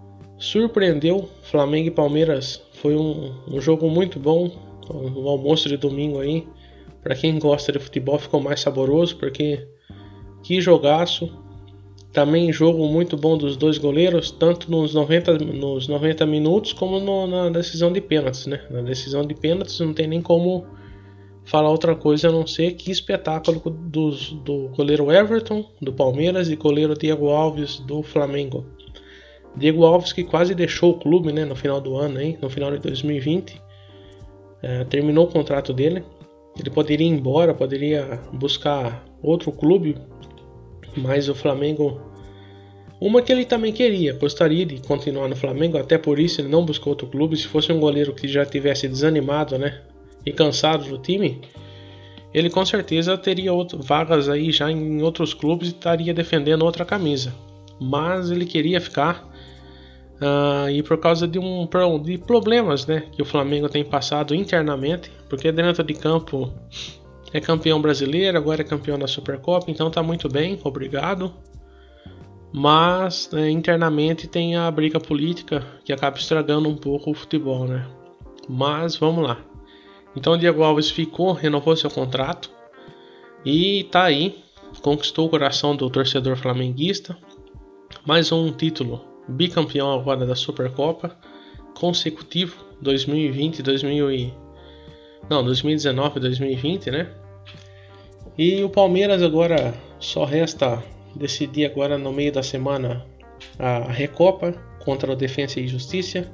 surpreendeu 0.42 1.28
Flamengo 1.42 1.86
e 1.86 1.90
Palmeiras 1.90 2.60
foi 2.72 2.96
um, 2.96 3.32
um 3.48 3.60
jogo 3.60 3.88
muito 3.88 4.18
bom, 4.18 4.50
um 4.92 5.28
almoço 5.28 5.68
de 5.68 5.76
domingo 5.76 6.18
aí. 6.18 6.44
Para 7.00 7.14
quem 7.14 7.38
gosta 7.38 7.70
de 7.70 7.78
futebol 7.78 8.18
ficou 8.18 8.40
mais 8.40 8.60
saboroso, 8.60 9.16
porque 9.16 9.66
que 10.42 10.60
jogaço. 10.60 11.40
Também 12.12 12.52
jogo 12.52 12.86
muito 12.88 13.16
bom 13.16 13.38
dos 13.38 13.56
dois 13.56 13.78
goleiros, 13.78 14.30
tanto 14.30 14.70
nos 14.70 14.92
90, 14.92 15.38
nos 15.38 15.88
90 15.88 16.26
minutos 16.26 16.74
como 16.74 17.00
no, 17.00 17.26
na 17.26 17.48
decisão 17.48 17.90
de 17.90 18.02
pênaltis, 18.02 18.46
né? 18.46 18.60
Na 18.68 18.82
decisão 18.82 19.24
de 19.24 19.34
pênaltis 19.34 19.80
não 19.80 19.94
tem 19.94 20.06
nem 20.06 20.20
como 20.20 20.66
falar 21.44 21.70
outra 21.70 21.94
coisa 21.94 22.28
a 22.28 22.32
não 22.32 22.46
ser 22.46 22.72
que 22.72 22.90
espetáculo 22.90 23.60
dos, 23.70 24.32
do 24.44 24.68
goleiro 24.76 25.10
Everton, 25.10 25.64
do 25.80 25.92
Palmeiras, 25.92 26.50
e 26.50 26.56
goleiro 26.56 26.98
Diego 26.98 27.30
Alves, 27.30 27.78
do 27.78 28.02
Flamengo. 28.02 28.66
Diego 29.56 29.84
Alves 29.84 30.12
que 30.12 30.24
quase 30.24 30.54
deixou 30.54 30.92
o 30.92 30.98
clube 30.98 31.32
né, 31.32 31.44
no 31.44 31.54
final 31.54 31.80
do 31.80 31.96
ano, 31.96 32.18
aí, 32.18 32.38
no 32.40 32.48
final 32.48 32.70
de 32.70 32.78
2020. 32.78 33.60
É, 34.62 34.84
terminou 34.84 35.24
o 35.24 35.30
contrato 35.30 35.72
dele. 35.72 36.04
Ele 36.58 36.70
poderia 36.70 37.06
ir 37.06 37.10
embora, 37.10 37.54
poderia 37.54 38.20
buscar 38.32 39.04
outro 39.22 39.50
clube, 39.52 39.96
mas 40.96 41.28
o 41.28 41.34
Flamengo. 41.34 42.00
Uma 43.00 43.20
que 43.20 43.32
ele 43.32 43.44
também 43.44 43.72
queria, 43.72 44.12
gostaria 44.12 44.64
de 44.64 44.80
continuar 44.80 45.26
no 45.26 45.34
Flamengo, 45.34 45.76
até 45.76 45.98
por 45.98 46.20
isso 46.20 46.40
ele 46.40 46.48
não 46.48 46.64
buscou 46.64 46.92
outro 46.92 47.08
clube. 47.08 47.36
Se 47.36 47.48
fosse 47.48 47.72
um 47.72 47.80
goleiro 47.80 48.14
que 48.14 48.28
já 48.28 48.46
tivesse 48.46 48.86
desanimado, 48.86 49.58
né, 49.58 49.82
e 50.24 50.32
cansado 50.32 50.84
do 50.84 50.98
time, 50.98 51.40
ele 52.32 52.48
com 52.48 52.64
certeza 52.64 53.18
teria 53.18 53.52
outro, 53.52 53.82
vagas 53.82 54.28
aí 54.28 54.52
já 54.52 54.70
em 54.70 55.02
outros 55.02 55.34
clubes 55.34 55.68
e 55.68 55.72
estaria 55.72 56.14
defendendo 56.14 56.62
outra 56.62 56.84
camisa. 56.84 57.34
Mas 57.80 58.30
ele 58.30 58.46
queria 58.46 58.80
ficar 58.80 59.31
Uh, 60.22 60.70
e 60.70 60.84
por 60.84 60.98
causa 60.98 61.26
de 61.26 61.36
um 61.36 61.68
de 62.00 62.16
problemas 62.16 62.86
né, 62.86 63.08
que 63.10 63.20
o 63.20 63.24
Flamengo 63.24 63.68
tem 63.68 63.84
passado 63.84 64.32
internamente, 64.36 65.10
porque 65.28 65.50
dentro 65.50 65.82
de 65.82 65.94
campo 65.94 66.52
é 67.32 67.40
campeão 67.40 67.82
brasileiro, 67.82 68.38
agora 68.38 68.60
é 68.60 68.64
campeão 68.64 68.96
da 68.96 69.08
Supercopa, 69.08 69.68
então 69.68 69.90
tá 69.90 70.00
muito 70.00 70.28
bem, 70.28 70.60
obrigado. 70.62 71.34
Mas 72.52 73.30
né, 73.32 73.50
internamente 73.50 74.28
tem 74.28 74.54
a 74.54 74.70
briga 74.70 75.00
política 75.00 75.66
que 75.84 75.92
acaba 75.92 76.16
estragando 76.16 76.68
um 76.68 76.76
pouco 76.76 77.10
o 77.10 77.14
futebol, 77.14 77.66
né? 77.66 77.84
Mas 78.48 78.94
vamos 78.94 79.24
lá. 79.24 79.38
Então 80.14 80.34
o 80.34 80.38
Diego 80.38 80.62
Alves 80.62 80.88
ficou, 80.88 81.32
renovou 81.32 81.74
seu 81.74 81.90
contrato 81.90 82.48
e 83.44 83.88
tá 83.90 84.04
aí, 84.04 84.38
conquistou 84.82 85.26
o 85.26 85.30
coração 85.30 85.74
do 85.74 85.90
torcedor 85.90 86.36
flamenguista. 86.36 87.18
Mais 88.06 88.30
um 88.30 88.52
título 88.52 89.11
bicampeão 89.28 89.92
agora 89.92 90.26
da 90.26 90.34
Supercopa, 90.34 91.16
consecutivo 91.74 92.56
2020 92.80 93.62
2000 93.62 94.12
e... 94.12 94.34
não 95.28 95.44
2019 95.44 96.20
2020 96.20 96.90
né? 96.90 97.10
E 98.36 98.62
o 98.62 98.68
Palmeiras 98.68 99.22
agora 99.22 99.74
só 99.98 100.24
resta 100.24 100.82
decidir 101.14 101.66
agora 101.66 101.98
no 101.98 102.12
meio 102.12 102.32
da 102.32 102.42
semana 102.42 103.04
a 103.58 103.80
Recopa 103.90 104.52
contra 104.84 105.12
o 105.12 105.16
Defensa 105.16 105.60
e 105.60 105.68
Justiça. 105.68 106.30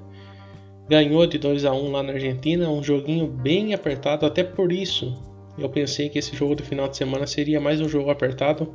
Ganhou 0.88 1.26
de 1.26 1.38
2 1.38 1.64
a 1.64 1.73
1 1.73 1.90
lá 1.90 2.02
na 2.02 2.12
Argentina 2.12 2.71
um 2.71 2.83
joguinho 2.83 3.26
bem 3.26 3.75
apertado 3.75 4.25
até 4.25 4.42
por 4.42 4.73
isso 4.73 5.14
eu 5.59 5.68
pensei 5.68 6.09
que 6.09 6.18
esse 6.18 6.37
jogo 6.37 6.54
do 6.54 6.62
final 6.62 6.88
de 6.88 6.97
semana 6.97 7.26
seria 7.26 7.61
mais 7.61 7.80
um 7.80 7.88
jogo 7.88 8.11
apertado 8.11 8.75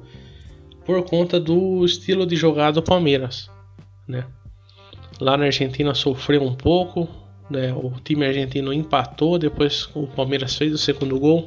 por 0.86 1.02
conta 1.04 1.40
do 1.40 1.84
estilo 1.86 2.26
de 2.26 2.36
jogada 2.36 2.74
do 2.74 2.84
Palmeiras 2.84 3.50
né? 4.08 4.26
Lá 5.20 5.38
na 5.38 5.46
Argentina 5.46 5.94
sofreu 5.94 6.44
um 6.44 6.56
pouco, 6.56 7.08
né? 7.50 7.74
O 7.74 7.92
time 8.04 8.26
argentino 8.26 8.74
empatou, 8.74 9.38
depois 9.38 9.90
o 9.94 10.08
Palmeiras 10.08 10.56
fez 10.56 10.74
o 10.74 10.78
segundo 10.78 11.20
gol, 11.20 11.46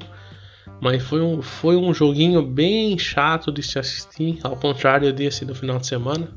mas 0.80 1.02
foi 1.02 1.20
um, 1.20 1.42
foi 1.42 1.76
um 1.76 1.92
joguinho 1.92 2.42
bem 2.42 2.98
chato 2.98 3.50
de 3.50 3.62
se 3.62 3.78
assistir, 3.78 4.38
ao 4.42 4.56
contrário 4.56 5.12
desse 5.12 5.44
do 5.44 5.54
final 5.54 5.78
de 5.78 5.86
semana. 5.86 6.28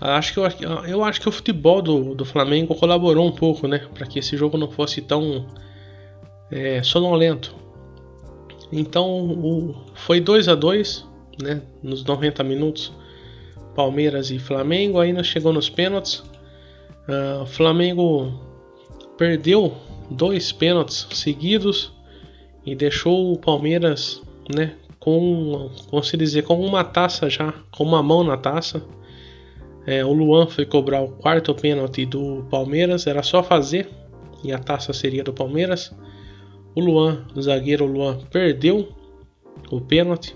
Acho 0.00 0.32
que 0.34 0.38
eu, 0.38 0.44
eu 0.86 1.04
acho 1.04 1.20
que 1.20 1.28
o 1.28 1.32
futebol 1.32 1.80
do, 1.80 2.14
do 2.14 2.24
Flamengo 2.24 2.74
colaborou 2.74 3.26
um 3.26 3.32
pouco, 3.32 3.66
né, 3.66 3.86
para 3.94 4.06
que 4.06 4.18
esse 4.18 4.36
jogo 4.36 4.58
não 4.58 4.70
fosse 4.70 5.00
tão 5.00 5.46
é, 6.50 6.82
sonolento. 6.82 7.54
Então 8.70 9.08
o, 9.08 9.74
foi 9.94 10.20
2 10.20 10.48
a 10.48 10.54
2 10.54 11.06
né, 11.42 11.62
nos 11.82 12.04
90 12.04 12.42
minutos. 12.42 12.92
Palmeiras 13.74 14.30
e 14.30 14.38
Flamengo. 14.38 15.00
Ainda 15.00 15.22
chegou 15.22 15.52
nos 15.52 15.68
pênaltis. 15.68 16.18
Uh, 17.08 17.42
o 17.42 17.46
Flamengo 17.46 18.32
perdeu 19.18 19.74
dois 20.10 20.52
pênaltis 20.52 21.06
seguidos 21.12 21.92
e 22.64 22.74
deixou 22.74 23.32
o 23.32 23.38
Palmeiras, 23.38 24.22
né, 24.54 24.74
com, 24.98 25.70
como 25.90 26.02
se 26.02 26.16
dizer, 26.16 26.42
com 26.42 26.58
uma 26.64 26.82
taça 26.82 27.28
já, 27.28 27.52
com 27.70 27.84
uma 27.84 28.02
mão 28.02 28.24
na 28.24 28.36
taça. 28.36 28.82
É, 29.86 30.02
o 30.04 30.12
Luan 30.12 30.46
foi 30.46 30.64
cobrar 30.64 31.02
o 31.02 31.08
quarto 31.08 31.54
pênalti 31.54 32.06
do 32.06 32.46
Palmeiras, 32.50 33.06
era 33.06 33.22
só 33.22 33.42
fazer 33.42 33.88
e 34.42 34.52
a 34.52 34.58
taça 34.58 34.92
seria 34.92 35.22
do 35.22 35.32
Palmeiras. 35.32 35.94
O 36.74 36.80
Luan, 36.80 37.26
o 37.34 37.42
zagueiro 37.42 37.86
Luan, 37.86 38.18
perdeu 38.30 38.88
o 39.70 39.80
pênalti. 39.80 40.34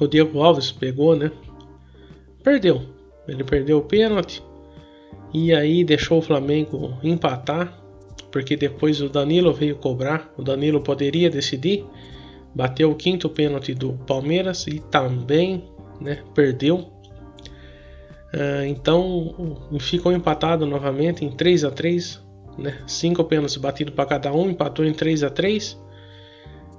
O 0.00 0.06
Diego 0.06 0.40
Alves 0.40 0.70
pegou, 0.70 1.16
né? 1.16 1.32
Perdeu. 2.42 2.82
Ele 3.26 3.44
perdeu 3.44 3.78
o 3.78 3.82
pênalti 3.82 4.42
e 5.32 5.52
aí 5.52 5.84
deixou 5.84 6.18
o 6.18 6.22
Flamengo 6.22 6.96
empatar, 7.02 7.78
porque 8.32 8.56
depois 8.56 9.00
o 9.00 9.08
Danilo 9.08 9.52
veio 9.52 9.76
cobrar. 9.76 10.32
O 10.36 10.42
Danilo 10.42 10.80
poderia 10.80 11.28
decidir, 11.28 11.84
bateu 12.54 12.90
o 12.90 12.94
quinto 12.94 13.28
pênalti 13.28 13.74
do 13.74 13.92
Palmeiras 14.06 14.66
e 14.66 14.80
também 14.80 15.64
né, 16.00 16.22
perdeu. 16.34 16.90
Uh, 18.34 18.64
então 18.66 19.66
ficou 19.80 20.12
empatado 20.12 20.66
novamente 20.66 21.24
em 21.24 21.30
3 21.30 21.64
a 21.64 21.70
3 21.70 22.28
né? 22.58 22.76
Cinco 22.86 23.24
pênaltis 23.24 23.56
batidos 23.56 23.94
para 23.94 24.04
cada 24.04 24.32
um, 24.32 24.50
empatou 24.50 24.84
em 24.84 24.92
3 24.92 25.22
a 25.22 25.30
3 25.30 25.78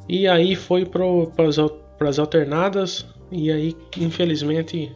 E 0.07 0.27
aí 0.27 0.55
foi 0.55 0.85
para 0.85 2.09
as 2.09 2.19
alternadas. 2.19 3.05
E 3.31 3.51
aí, 3.51 3.75
infelizmente, 3.97 4.93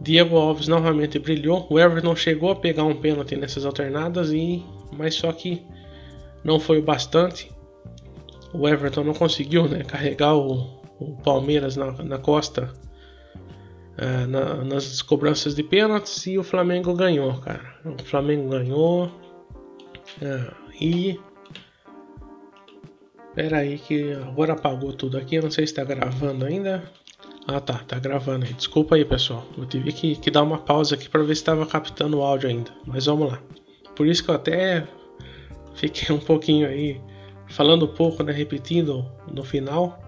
Diego 0.00 0.36
Alves 0.36 0.68
novamente 0.68 1.18
brilhou. 1.18 1.66
O 1.68 1.78
Everton 1.78 2.14
chegou 2.14 2.50
a 2.50 2.56
pegar 2.56 2.84
um 2.84 2.94
pênalti 2.94 3.36
nessas 3.36 3.64
alternadas, 3.64 4.32
e 4.32 4.64
mas 4.92 5.14
só 5.14 5.32
que 5.32 5.62
não 6.44 6.60
foi 6.60 6.78
o 6.78 6.82
bastante. 6.82 7.50
O 8.52 8.68
Everton 8.68 9.04
não 9.04 9.14
conseguiu 9.14 9.68
né, 9.68 9.82
carregar 9.84 10.34
o, 10.34 10.80
o 10.98 11.16
Palmeiras 11.22 11.76
na, 11.76 11.92
na 12.02 12.18
costa 12.18 12.72
uh, 13.98 14.26
na, 14.26 14.64
nas 14.64 15.02
cobranças 15.02 15.54
de 15.54 15.62
pênaltis 15.62 16.26
e 16.26 16.38
o 16.38 16.44
Flamengo 16.44 16.94
ganhou, 16.94 17.34
cara. 17.40 17.74
O 17.84 18.02
Flamengo 18.04 18.48
ganhou 18.48 19.06
uh, 19.06 20.54
e. 20.80 21.20
Pera 23.34 23.58
aí 23.58 23.78
que 23.78 24.12
agora 24.14 24.54
apagou 24.54 24.92
tudo 24.92 25.16
aqui. 25.16 25.36
Eu 25.36 25.42
não 25.42 25.50
sei 25.50 25.66
se 25.66 25.72
está 25.72 25.84
gravando 25.84 26.44
ainda. 26.44 26.90
Ah 27.50 27.60
tá, 27.60 27.78
tá 27.78 27.98
gravando 27.98 28.44
aí. 28.44 28.52
Desculpa 28.52 28.94
aí 28.94 29.06
pessoal. 29.06 29.42
Eu 29.56 29.64
tive 29.64 29.90
que, 29.90 30.16
que 30.16 30.30
dar 30.30 30.42
uma 30.42 30.58
pausa 30.58 30.94
aqui 30.94 31.08
para 31.08 31.22
ver 31.22 31.34
se 31.34 31.40
estava 31.40 31.64
captando 31.64 32.18
o 32.18 32.22
áudio 32.22 32.50
ainda. 32.50 32.70
Mas 32.86 33.06
vamos 33.06 33.32
lá. 33.32 33.40
Por 33.96 34.06
isso 34.06 34.22
que 34.22 34.30
eu 34.30 34.34
até 34.34 34.86
fiquei 35.74 36.14
um 36.14 36.20
pouquinho 36.20 36.68
aí 36.68 37.00
falando 37.48 37.88
pouco, 37.88 38.22
né, 38.22 38.32
repetindo 38.32 39.10
no 39.32 39.42
final 39.42 39.98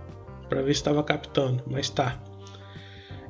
para 0.51 0.61
ver 0.61 0.75
se 0.75 0.81
estava 0.81 1.03
captando, 1.03 1.63
mas 1.67 1.89
tá. 1.89 2.21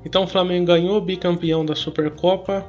Então 0.05 0.25
o 0.25 0.27
Flamengo 0.27 0.67
ganhou, 0.67 1.01
bicampeão 1.01 1.65
da 1.65 1.77
Supercopa. 1.77 2.67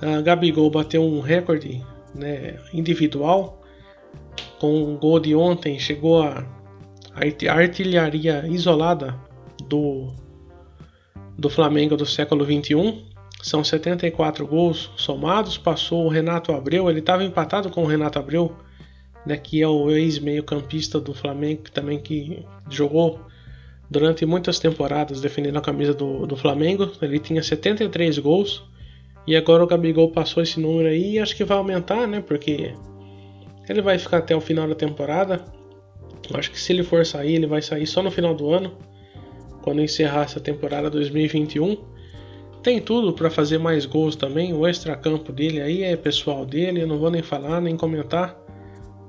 A 0.00 0.20
Gabigol 0.20 0.70
bateu 0.70 1.02
um 1.02 1.20
recorde 1.20 1.84
né, 2.14 2.56
individual. 2.72 3.60
Com 4.60 4.94
o 4.94 4.96
gol 4.96 5.18
de 5.18 5.34
ontem 5.34 5.76
chegou 5.76 6.22
a, 6.22 6.46
a 7.14 7.52
artilharia 7.52 8.46
isolada 8.46 9.18
do 9.66 10.14
do 11.38 11.48
Flamengo 11.48 11.96
do 11.96 12.04
século 12.04 12.44
21. 12.44 13.04
São 13.40 13.62
74 13.62 14.44
gols 14.44 14.90
somados. 14.96 15.56
Passou 15.56 16.04
o 16.04 16.08
Renato 16.08 16.52
Abreu, 16.52 16.90
ele 16.90 16.98
estava 16.98 17.22
empatado 17.22 17.70
com 17.70 17.84
o 17.84 17.86
Renato 17.86 18.18
Abreu, 18.18 18.52
né, 19.24 19.36
que 19.36 19.62
é 19.62 19.68
o 19.68 19.90
ex-meio-campista 19.90 21.00
do 21.00 21.14
Flamengo, 21.14 21.62
que 21.62 21.70
também 21.70 22.00
que 22.00 22.44
jogou 22.68 23.20
durante 23.88 24.26
muitas 24.26 24.58
temporadas 24.58 25.20
defendendo 25.20 25.56
a 25.56 25.62
camisa 25.62 25.94
do, 25.94 26.26
do 26.26 26.36
Flamengo. 26.36 26.90
Ele 27.00 27.20
tinha 27.20 27.42
73 27.42 28.18
gols. 28.18 28.64
E 29.24 29.36
agora 29.36 29.62
o 29.62 29.66
Gabigol 29.66 30.10
passou 30.10 30.42
esse 30.42 30.58
número 30.58 30.88
aí 30.88 31.12
e 31.12 31.18
acho 31.18 31.36
que 31.36 31.44
vai 31.44 31.58
aumentar, 31.58 32.08
né? 32.08 32.20
Porque 32.20 32.74
ele 33.68 33.82
vai 33.82 33.98
ficar 33.98 34.18
até 34.18 34.34
o 34.34 34.40
final 34.40 34.66
da 34.66 34.74
temporada. 34.74 35.44
Acho 36.34 36.50
que 36.50 36.58
se 36.58 36.72
ele 36.72 36.82
for 36.82 37.04
sair, 37.04 37.34
ele 37.34 37.46
vai 37.46 37.60
sair 37.60 37.86
só 37.86 38.02
no 38.02 38.10
final 38.10 38.34
do 38.34 38.50
ano 38.50 38.72
quando 39.68 39.82
encerrar 39.82 40.22
essa 40.22 40.40
temporada 40.40 40.88
2021. 40.88 41.76
Tem 42.62 42.80
tudo 42.80 43.12
para 43.12 43.28
fazer 43.28 43.58
mais 43.58 43.84
gols 43.84 44.16
também. 44.16 44.54
O 44.54 44.66
extracampo 44.66 45.30
dele 45.30 45.60
aí 45.60 45.82
é 45.82 45.94
pessoal 45.94 46.46
dele. 46.46 46.86
Não 46.86 46.98
vou 46.98 47.10
nem 47.10 47.22
falar, 47.22 47.60
nem 47.60 47.76
comentar, 47.76 48.34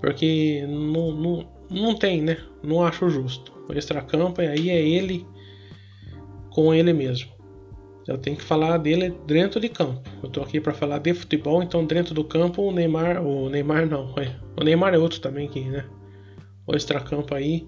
porque 0.02 0.66
não, 0.68 1.14
não, 1.14 1.48
não 1.72 1.96
tem, 1.96 2.22
né? 2.22 2.40
Não 2.62 2.84
acho 2.86 3.10
justo. 3.10 3.54
O 3.70 3.74
extracampo 3.74 4.42
aí 4.42 4.70
é 4.70 4.86
ele 4.86 5.26
com 6.50 6.74
ele 6.74 6.92
mesmo. 6.92 7.32
Eu 8.06 8.18
tenho 8.18 8.36
que 8.36 8.44
falar 8.44 8.78
dele 8.80 9.16
dentro 9.26 9.62
de 9.62 9.70
campo. 9.70 10.02
Eu 10.22 10.30
tô 10.30 10.42
aqui 10.42 10.60
para 10.60 10.74
falar 10.74 10.98
de 10.98 11.14
futebol, 11.14 11.64
então 11.64 11.86
dentro 11.86 12.14
do 12.14 12.26
campo 12.26 12.64
o 12.64 12.72
Neymar, 12.74 13.26
o 13.26 13.48
Neymar 13.50 13.86
não, 13.88 14.14
é. 14.18 14.36
o 14.60 14.64
Neymar 14.66 14.94
é 14.94 14.98
outro 14.98 15.22
também 15.22 15.48
que, 15.48 15.62
né? 15.62 15.86
O 16.68 16.76
extracampo 16.76 17.34
aí, 17.34 17.66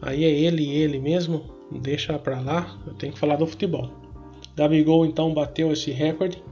aí 0.00 0.24
é 0.24 0.30
ele 0.30 0.70
ele 0.70 0.98
mesmo 0.98 1.61
deixa 1.80 2.18
pra 2.18 2.40
lá, 2.40 2.78
eu 2.86 2.94
tenho 2.94 3.12
que 3.12 3.18
falar 3.18 3.36
do 3.36 3.46
futebol. 3.46 3.90
Gabigol 4.56 5.06
então 5.06 5.32
bateu 5.32 5.72
esse 5.72 5.90
recorde. 5.90 6.42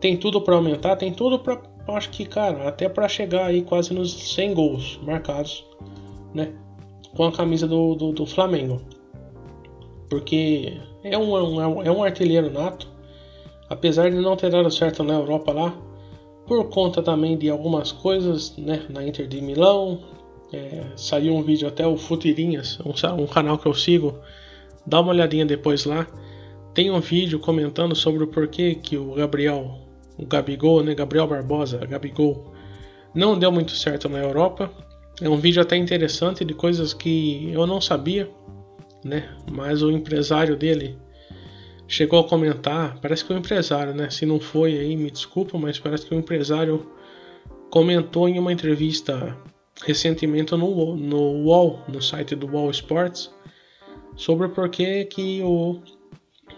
Tem 0.00 0.16
tudo 0.16 0.40
para 0.40 0.54
aumentar, 0.54 0.96
tem 0.96 1.12
tudo 1.12 1.38
para 1.38 1.60
acho 1.88 2.10
que, 2.10 2.24
cara, 2.24 2.68
até 2.68 2.88
para 2.88 3.08
chegar 3.08 3.46
aí 3.46 3.62
quase 3.62 3.92
nos 3.92 4.34
100 4.34 4.54
gols 4.54 5.00
marcados, 5.02 5.64
né? 6.34 6.52
Com 7.16 7.24
a 7.24 7.32
camisa 7.32 7.66
do, 7.66 7.94
do, 7.94 8.12
do 8.12 8.26
Flamengo. 8.26 8.80
Porque 10.08 10.78
é 11.02 11.16
um, 11.16 11.36
é 11.36 11.66
um, 11.66 11.82
é 11.82 11.90
um 11.90 12.02
artilheiro 12.02 12.50
nato. 12.50 12.88
Apesar 13.68 14.10
de 14.10 14.16
não 14.16 14.36
ter 14.36 14.50
dado 14.50 14.70
certo 14.70 15.02
na 15.02 15.14
Europa 15.14 15.52
lá, 15.52 15.74
por 16.46 16.68
conta 16.70 17.02
também 17.02 17.38
de 17.38 17.48
algumas 17.48 17.92
coisas, 17.92 18.56
né? 18.56 18.84
Na 18.88 19.06
Inter 19.06 19.26
de 19.26 19.40
Milão, 19.40 20.00
é, 20.52 20.84
saiu 20.96 21.34
um 21.34 21.42
vídeo 21.42 21.68
até 21.68 21.86
o 21.86 21.96
Futirinhas, 21.96 22.78
um, 22.80 23.22
um, 23.22 23.26
canal 23.26 23.58
que 23.58 23.66
eu 23.66 23.74
sigo. 23.74 24.18
Dá 24.86 25.00
uma 25.00 25.12
olhadinha 25.12 25.46
depois 25.46 25.84
lá. 25.84 26.06
Tem 26.74 26.90
um 26.90 27.00
vídeo 27.00 27.38
comentando 27.38 27.94
sobre 27.94 28.24
o 28.24 28.26
porquê 28.26 28.74
que 28.74 28.96
o 28.96 29.14
Gabriel, 29.14 29.78
o 30.18 30.26
Gabigol, 30.26 30.82
né, 30.82 30.94
Gabriel 30.94 31.26
Barbosa, 31.26 31.78
Gabigol, 31.78 32.52
não 33.14 33.38
deu 33.38 33.50
muito 33.50 33.72
certo 33.72 34.08
na 34.08 34.18
Europa. 34.18 34.70
É 35.20 35.28
um 35.28 35.36
vídeo 35.36 35.60
até 35.60 35.76
interessante 35.76 36.44
de 36.44 36.54
coisas 36.54 36.94
que 36.94 37.50
eu 37.52 37.66
não 37.66 37.80
sabia, 37.80 38.30
né? 39.04 39.28
Mas 39.50 39.82
o 39.82 39.90
empresário 39.90 40.56
dele 40.56 40.96
chegou 41.86 42.20
a 42.20 42.28
comentar, 42.28 42.98
parece 43.00 43.24
que 43.24 43.32
o 43.32 43.36
empresário, 43.36 43.92
né? 43.94 44.08
Se 44.10 44.24
não 44.24 44.40
foi 44.40 44.78
aí, 44.78 44.96
me 44.96 45.10
desculpa, 45.10 45.58
mas 45.58 45.78
parece 45.78 46.06
que 46.06 46.14
o 46.14 46.18
empresário 46.18 46.90
comentou 47.68 48.28
em 48.28 48.38
uma 48.38 48.52
entrevista 48.52 49.36
recentemente 49.84 50.52
no, 50.52 50.96
no 50.96 51.44
UOL, 51.44 51.80
no 51.88 52.02
site 52.02 52.34
do 52.34 52.46
UOL 52.46 52.70
Sports, 52.70 53.30
sobre 54.16 54.48
por 54.48 54.68
que, 54.68 55.04
que 55.06 55.42
o 55.42 55.80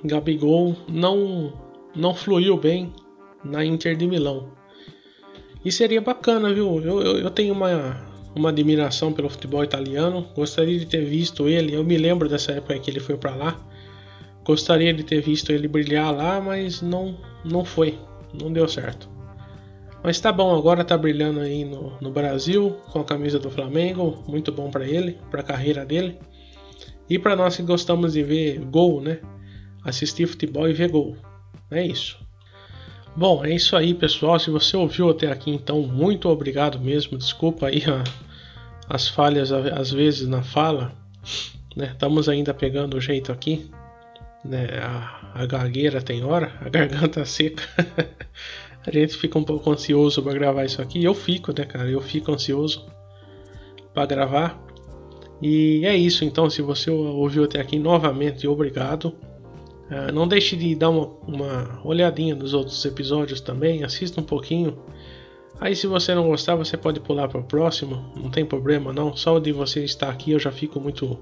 Gabigol 0.05 0.77
não, 0.89 1.53
não 1.95 2.15
fluiu 2.15 2.57
bem 2.57 2.93
na 3.45 3.65
Inter 3.65 3.97
de 3.97 4.07
Milão. 4.07 4.51
E 5.65 5.71
seria 5.71 6.01
bacana, 6.01 6.53
viu? 6.53 6.81
Eu, 6.83 7.01
eu, 7.01 7.19
eu, 7.19 7.31
tenho 7.31 7.55
uma, 7.55 8.05
uma 8.35 8.49
admiração 8.49 9.13
pelo 9.13 9.29
futebol 9.29 9.63
italiano. 9.63 10.27
Gostaria 10.35 10.79
de 10.79 10.87
ter 10.87 11.05
visto 11.05 11.49
ele. 11.49 11.75
Eu 11.75 11.85
me 11.85 11.97
lembro 11.97 12.29
dessa 12.29 12.53
época 12.53 12.79
que 12.81 12.91
ele 12.91 12.99
foi 12.99 13.17
para 13.17 13.35
lá. 13.35 13.61
Gostaria 14.45 14.93
de 14.93 15.05
ter 15.05 15.21
visto 15.21 15.53
ele 15.53 15.69
brilhar 15.69 16.13
lá, 16.13 16.41
mas 16.41 16.83
não, 16.83 17.17
não 17.45 17.65
foi. 17.65 17.97
Não 18.35 18.53
deu 18.53 18.67
certo. 18.67 19.09
Mas 20.03 20.19
tá 20.21 20.33
bom, 20.33 20.57
agora 20.57 20.85
tá 20.85 20.99
brilhando 20.99 21.41
aí 21.41 21.65
no, 21.65 21.97
no 22.01 22.11
Brasil 22.11 22.77
com 22.91 23.01
a 23.01 23.05
camisa 23.05 23.39
do 23.39 23.51
Flamengo, 23.51 24.23
muito 24.27 24.51
bom 24.51 24.71
para 24.71 24.85
ele, 24.85 25.19
para 25.31 25.41
a 25.41 25.45
carreira 25.45 25.87
dele. 25.87 26.19
E 27.09 27.19
para 27.19 27.37
nós 27.37 27.57
que 27.57 27.63
gostamos 27.63 28.15
de 28.15 28.23
ver 28.23 28.59
gol, 28.59 29.01
né? 29.01 29.21
Assistir 29.85 30.27
futebol 30.27 30.69
e 30.69 30.73
ver 30.73 30.91
gol. 30.91 31.17
É 31.71 31.85
isso. 31.85 32.19
Bom, 33.15 33.45
é 33.45 33.55
isso 33.55 33.77
aí, 33.77 33.95
pessoal. 33.95 34.39
Se 34.41 34.51
você 34.51 34.77
ouviu 34.77 35.11
até 35.11 35.31
aqui, 35.31 35.51
então 35.51 35.83
muito 35.83 36.29
obrigado 36.29 36.81
mesmo. 36.81 37.17
Desculpa 37.19 37.67
aí 37.69 37.83
a, 37.85 38.03
as 38.89 39.07
falhas 39.07 39.53
às 39.53 39.91
vezes 39.91 40.27
na 40.27 40.43
fala, 40.43 40.93
né? 41.77 41.91
Estamos 41.93 42.29
ainda 42.29 42.53
pegando 42.53 42.97
o 42.97 43.01
jeito 43.01 43.31
aqui, 43.31 43.71
né? 44.45 44.67
A, 44.83 45.43
a 45.43 45.47
gagueira 45.47 46.01
tem 46.01 46.25
hora, 46.25 46.53
a 46.61 46.69
garganta 46.71 47.25
seca. 47.25 47.63
A 48.87 48.91
gente 48.91 49.17
fica 49.17 49.39
um 49.39 49.45
pouco 49.45 49.71
ansioso 49.71 50.23
para 50.23 50.33
gravar 50.33 50.65
isso 50.65 50.83
aqui. 50.83 51.03
Eu 51.03 51.15
fico, 51.15 51.53
né, 51.57 51.65
cara? 51.65 51.89
Eu 51.89 52.01
fico 52.01 52.33
ansioso 52.33 52.87
para 53.95 54.07
gravar. 54.07 54.61
E 55.41 55.85
é 55.85 55.97
isso, 55.97 56.25
então. 56.25 56.51
Se 56.51 56.63
você 56.63 56.91
ouviu 56.91 57.45
até 57.45 57.61
aqui, 57.61 57.79
novamente, 57.79 58.47
obrigado. 58.47 59.15
Uh, 59.91 60.13
não 60.13 60.27
deixe 60.27 60.57
de 60.57 60.75
dar 60.75 60.91
uma, 60.91 61.07
uma 61.27 61.81
olhadinha 61.85 62.35
nos 62.35 62.55
outros 62.55 62.85
episódios 62.85 63.41
também. 63.41 63.85
Assista 63.85 64.21
um 64.21 64.25
pouquinho. 64.25 64.79
Aí, 65.61 65.77
se 65.77 65.87
você 65.87 66.13
não 66.15 66.27
gostar, 66.27 66.57
você 66.57 66.77
pode 66.77 66.99
pular 66.99 67.29
para 67.29 67.41
o 67.41 67.45
próximo. 67.45 68.13
Não 68.17 68.31
tem 68.31 68.45
problema, 68.45 68.93
não. 68.93 69.15
Só 69.15 69.39
de 69.39 69.53
você 69.53 69.85
estar 69.85 70.11
aqui, 70.11 70.33
eu 70.33 70.39
já 70.41 70.51
fico 70.51 70.81
muito, 70.81 71.19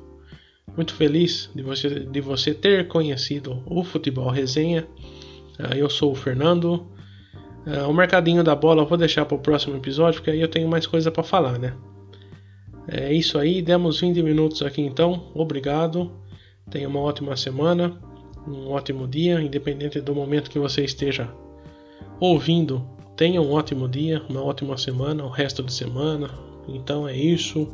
muito 0.74 0.94
feliz 0.94 1.50
de 1.54 1.62
você, 1.62 1.88
de 1.88 2.20
você 2.22 2.54
ter 2.54 2.88
conhecido 2.88 3.62
o 3.66 3.84
Futebol 3.84 4.30
Resenha. 4.30 4.88
Uh, 5.58 5.74
eu 5.74 5.90
sou 5.90 6.12
o 6.12 6.14
Fernando. 6.14 6.86
Uh, 7.66 7.88
o 7.88 7.92
mercadinho 7.92 8.42
da 8.42 8.54
bola 8.54 8.82
eu 8.82 8.86
vou 8.86 8.96
deixar 8.96 9.24
para 9.24 9.36
o 9.36 9.40
próximo 9.40 9.76
episódio, 9.76 10.20
porque 10.20 10.30
aí 10.30 10.40
eu 10.40 10.48
tenho 10.48 10.68
mais 10.68 10.86
coisa 10.86 11.10
para 11.10 11.22
falar, 11.22 11.58
né? 11.58 11.74
É 12.88 13.12
isso 13.12 13.38
aí, 13.38 13.62
demos 13.62 14.00
20 14.00 14.22
minutos 14.22 14.62
aqui 14.62 14.82
então. 14.82 15.30
Obrigado. 15.34 16.10
Tenha 16.70 16.88
uma 16.88 17.00
ótima 17.00 17.36
semana, 17.36 18.00
um 18.46 18.70
ótimo 18.70 19.06
dia, 19.06 19.40
independente 19.40 20.00
do 20.00 20.14
momento 20.14 20.50
que 20.50 20.58
você 20.58 20.84
esteja 20.84 21.28
ouvindo. 22.18 22.84
Tenha 23.16 23.40
um 23.42 23.52
ótimo 23.52 23.88
dia, 23.88 24.22
uma 24.28 24.42
ótima 24.42 24.76
semana, 24.78 25.24
o 25.24 25.28
resto 25.28 25.62
de 25.62 25.72
semana. 25.72 26.30
Então 26.68 27.06
é 27.06 27.16
isso. 27.16 27.68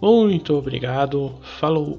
Muito 0.00 0.54
obrigado. 0.54 1.34
Falou. 1.60 1.98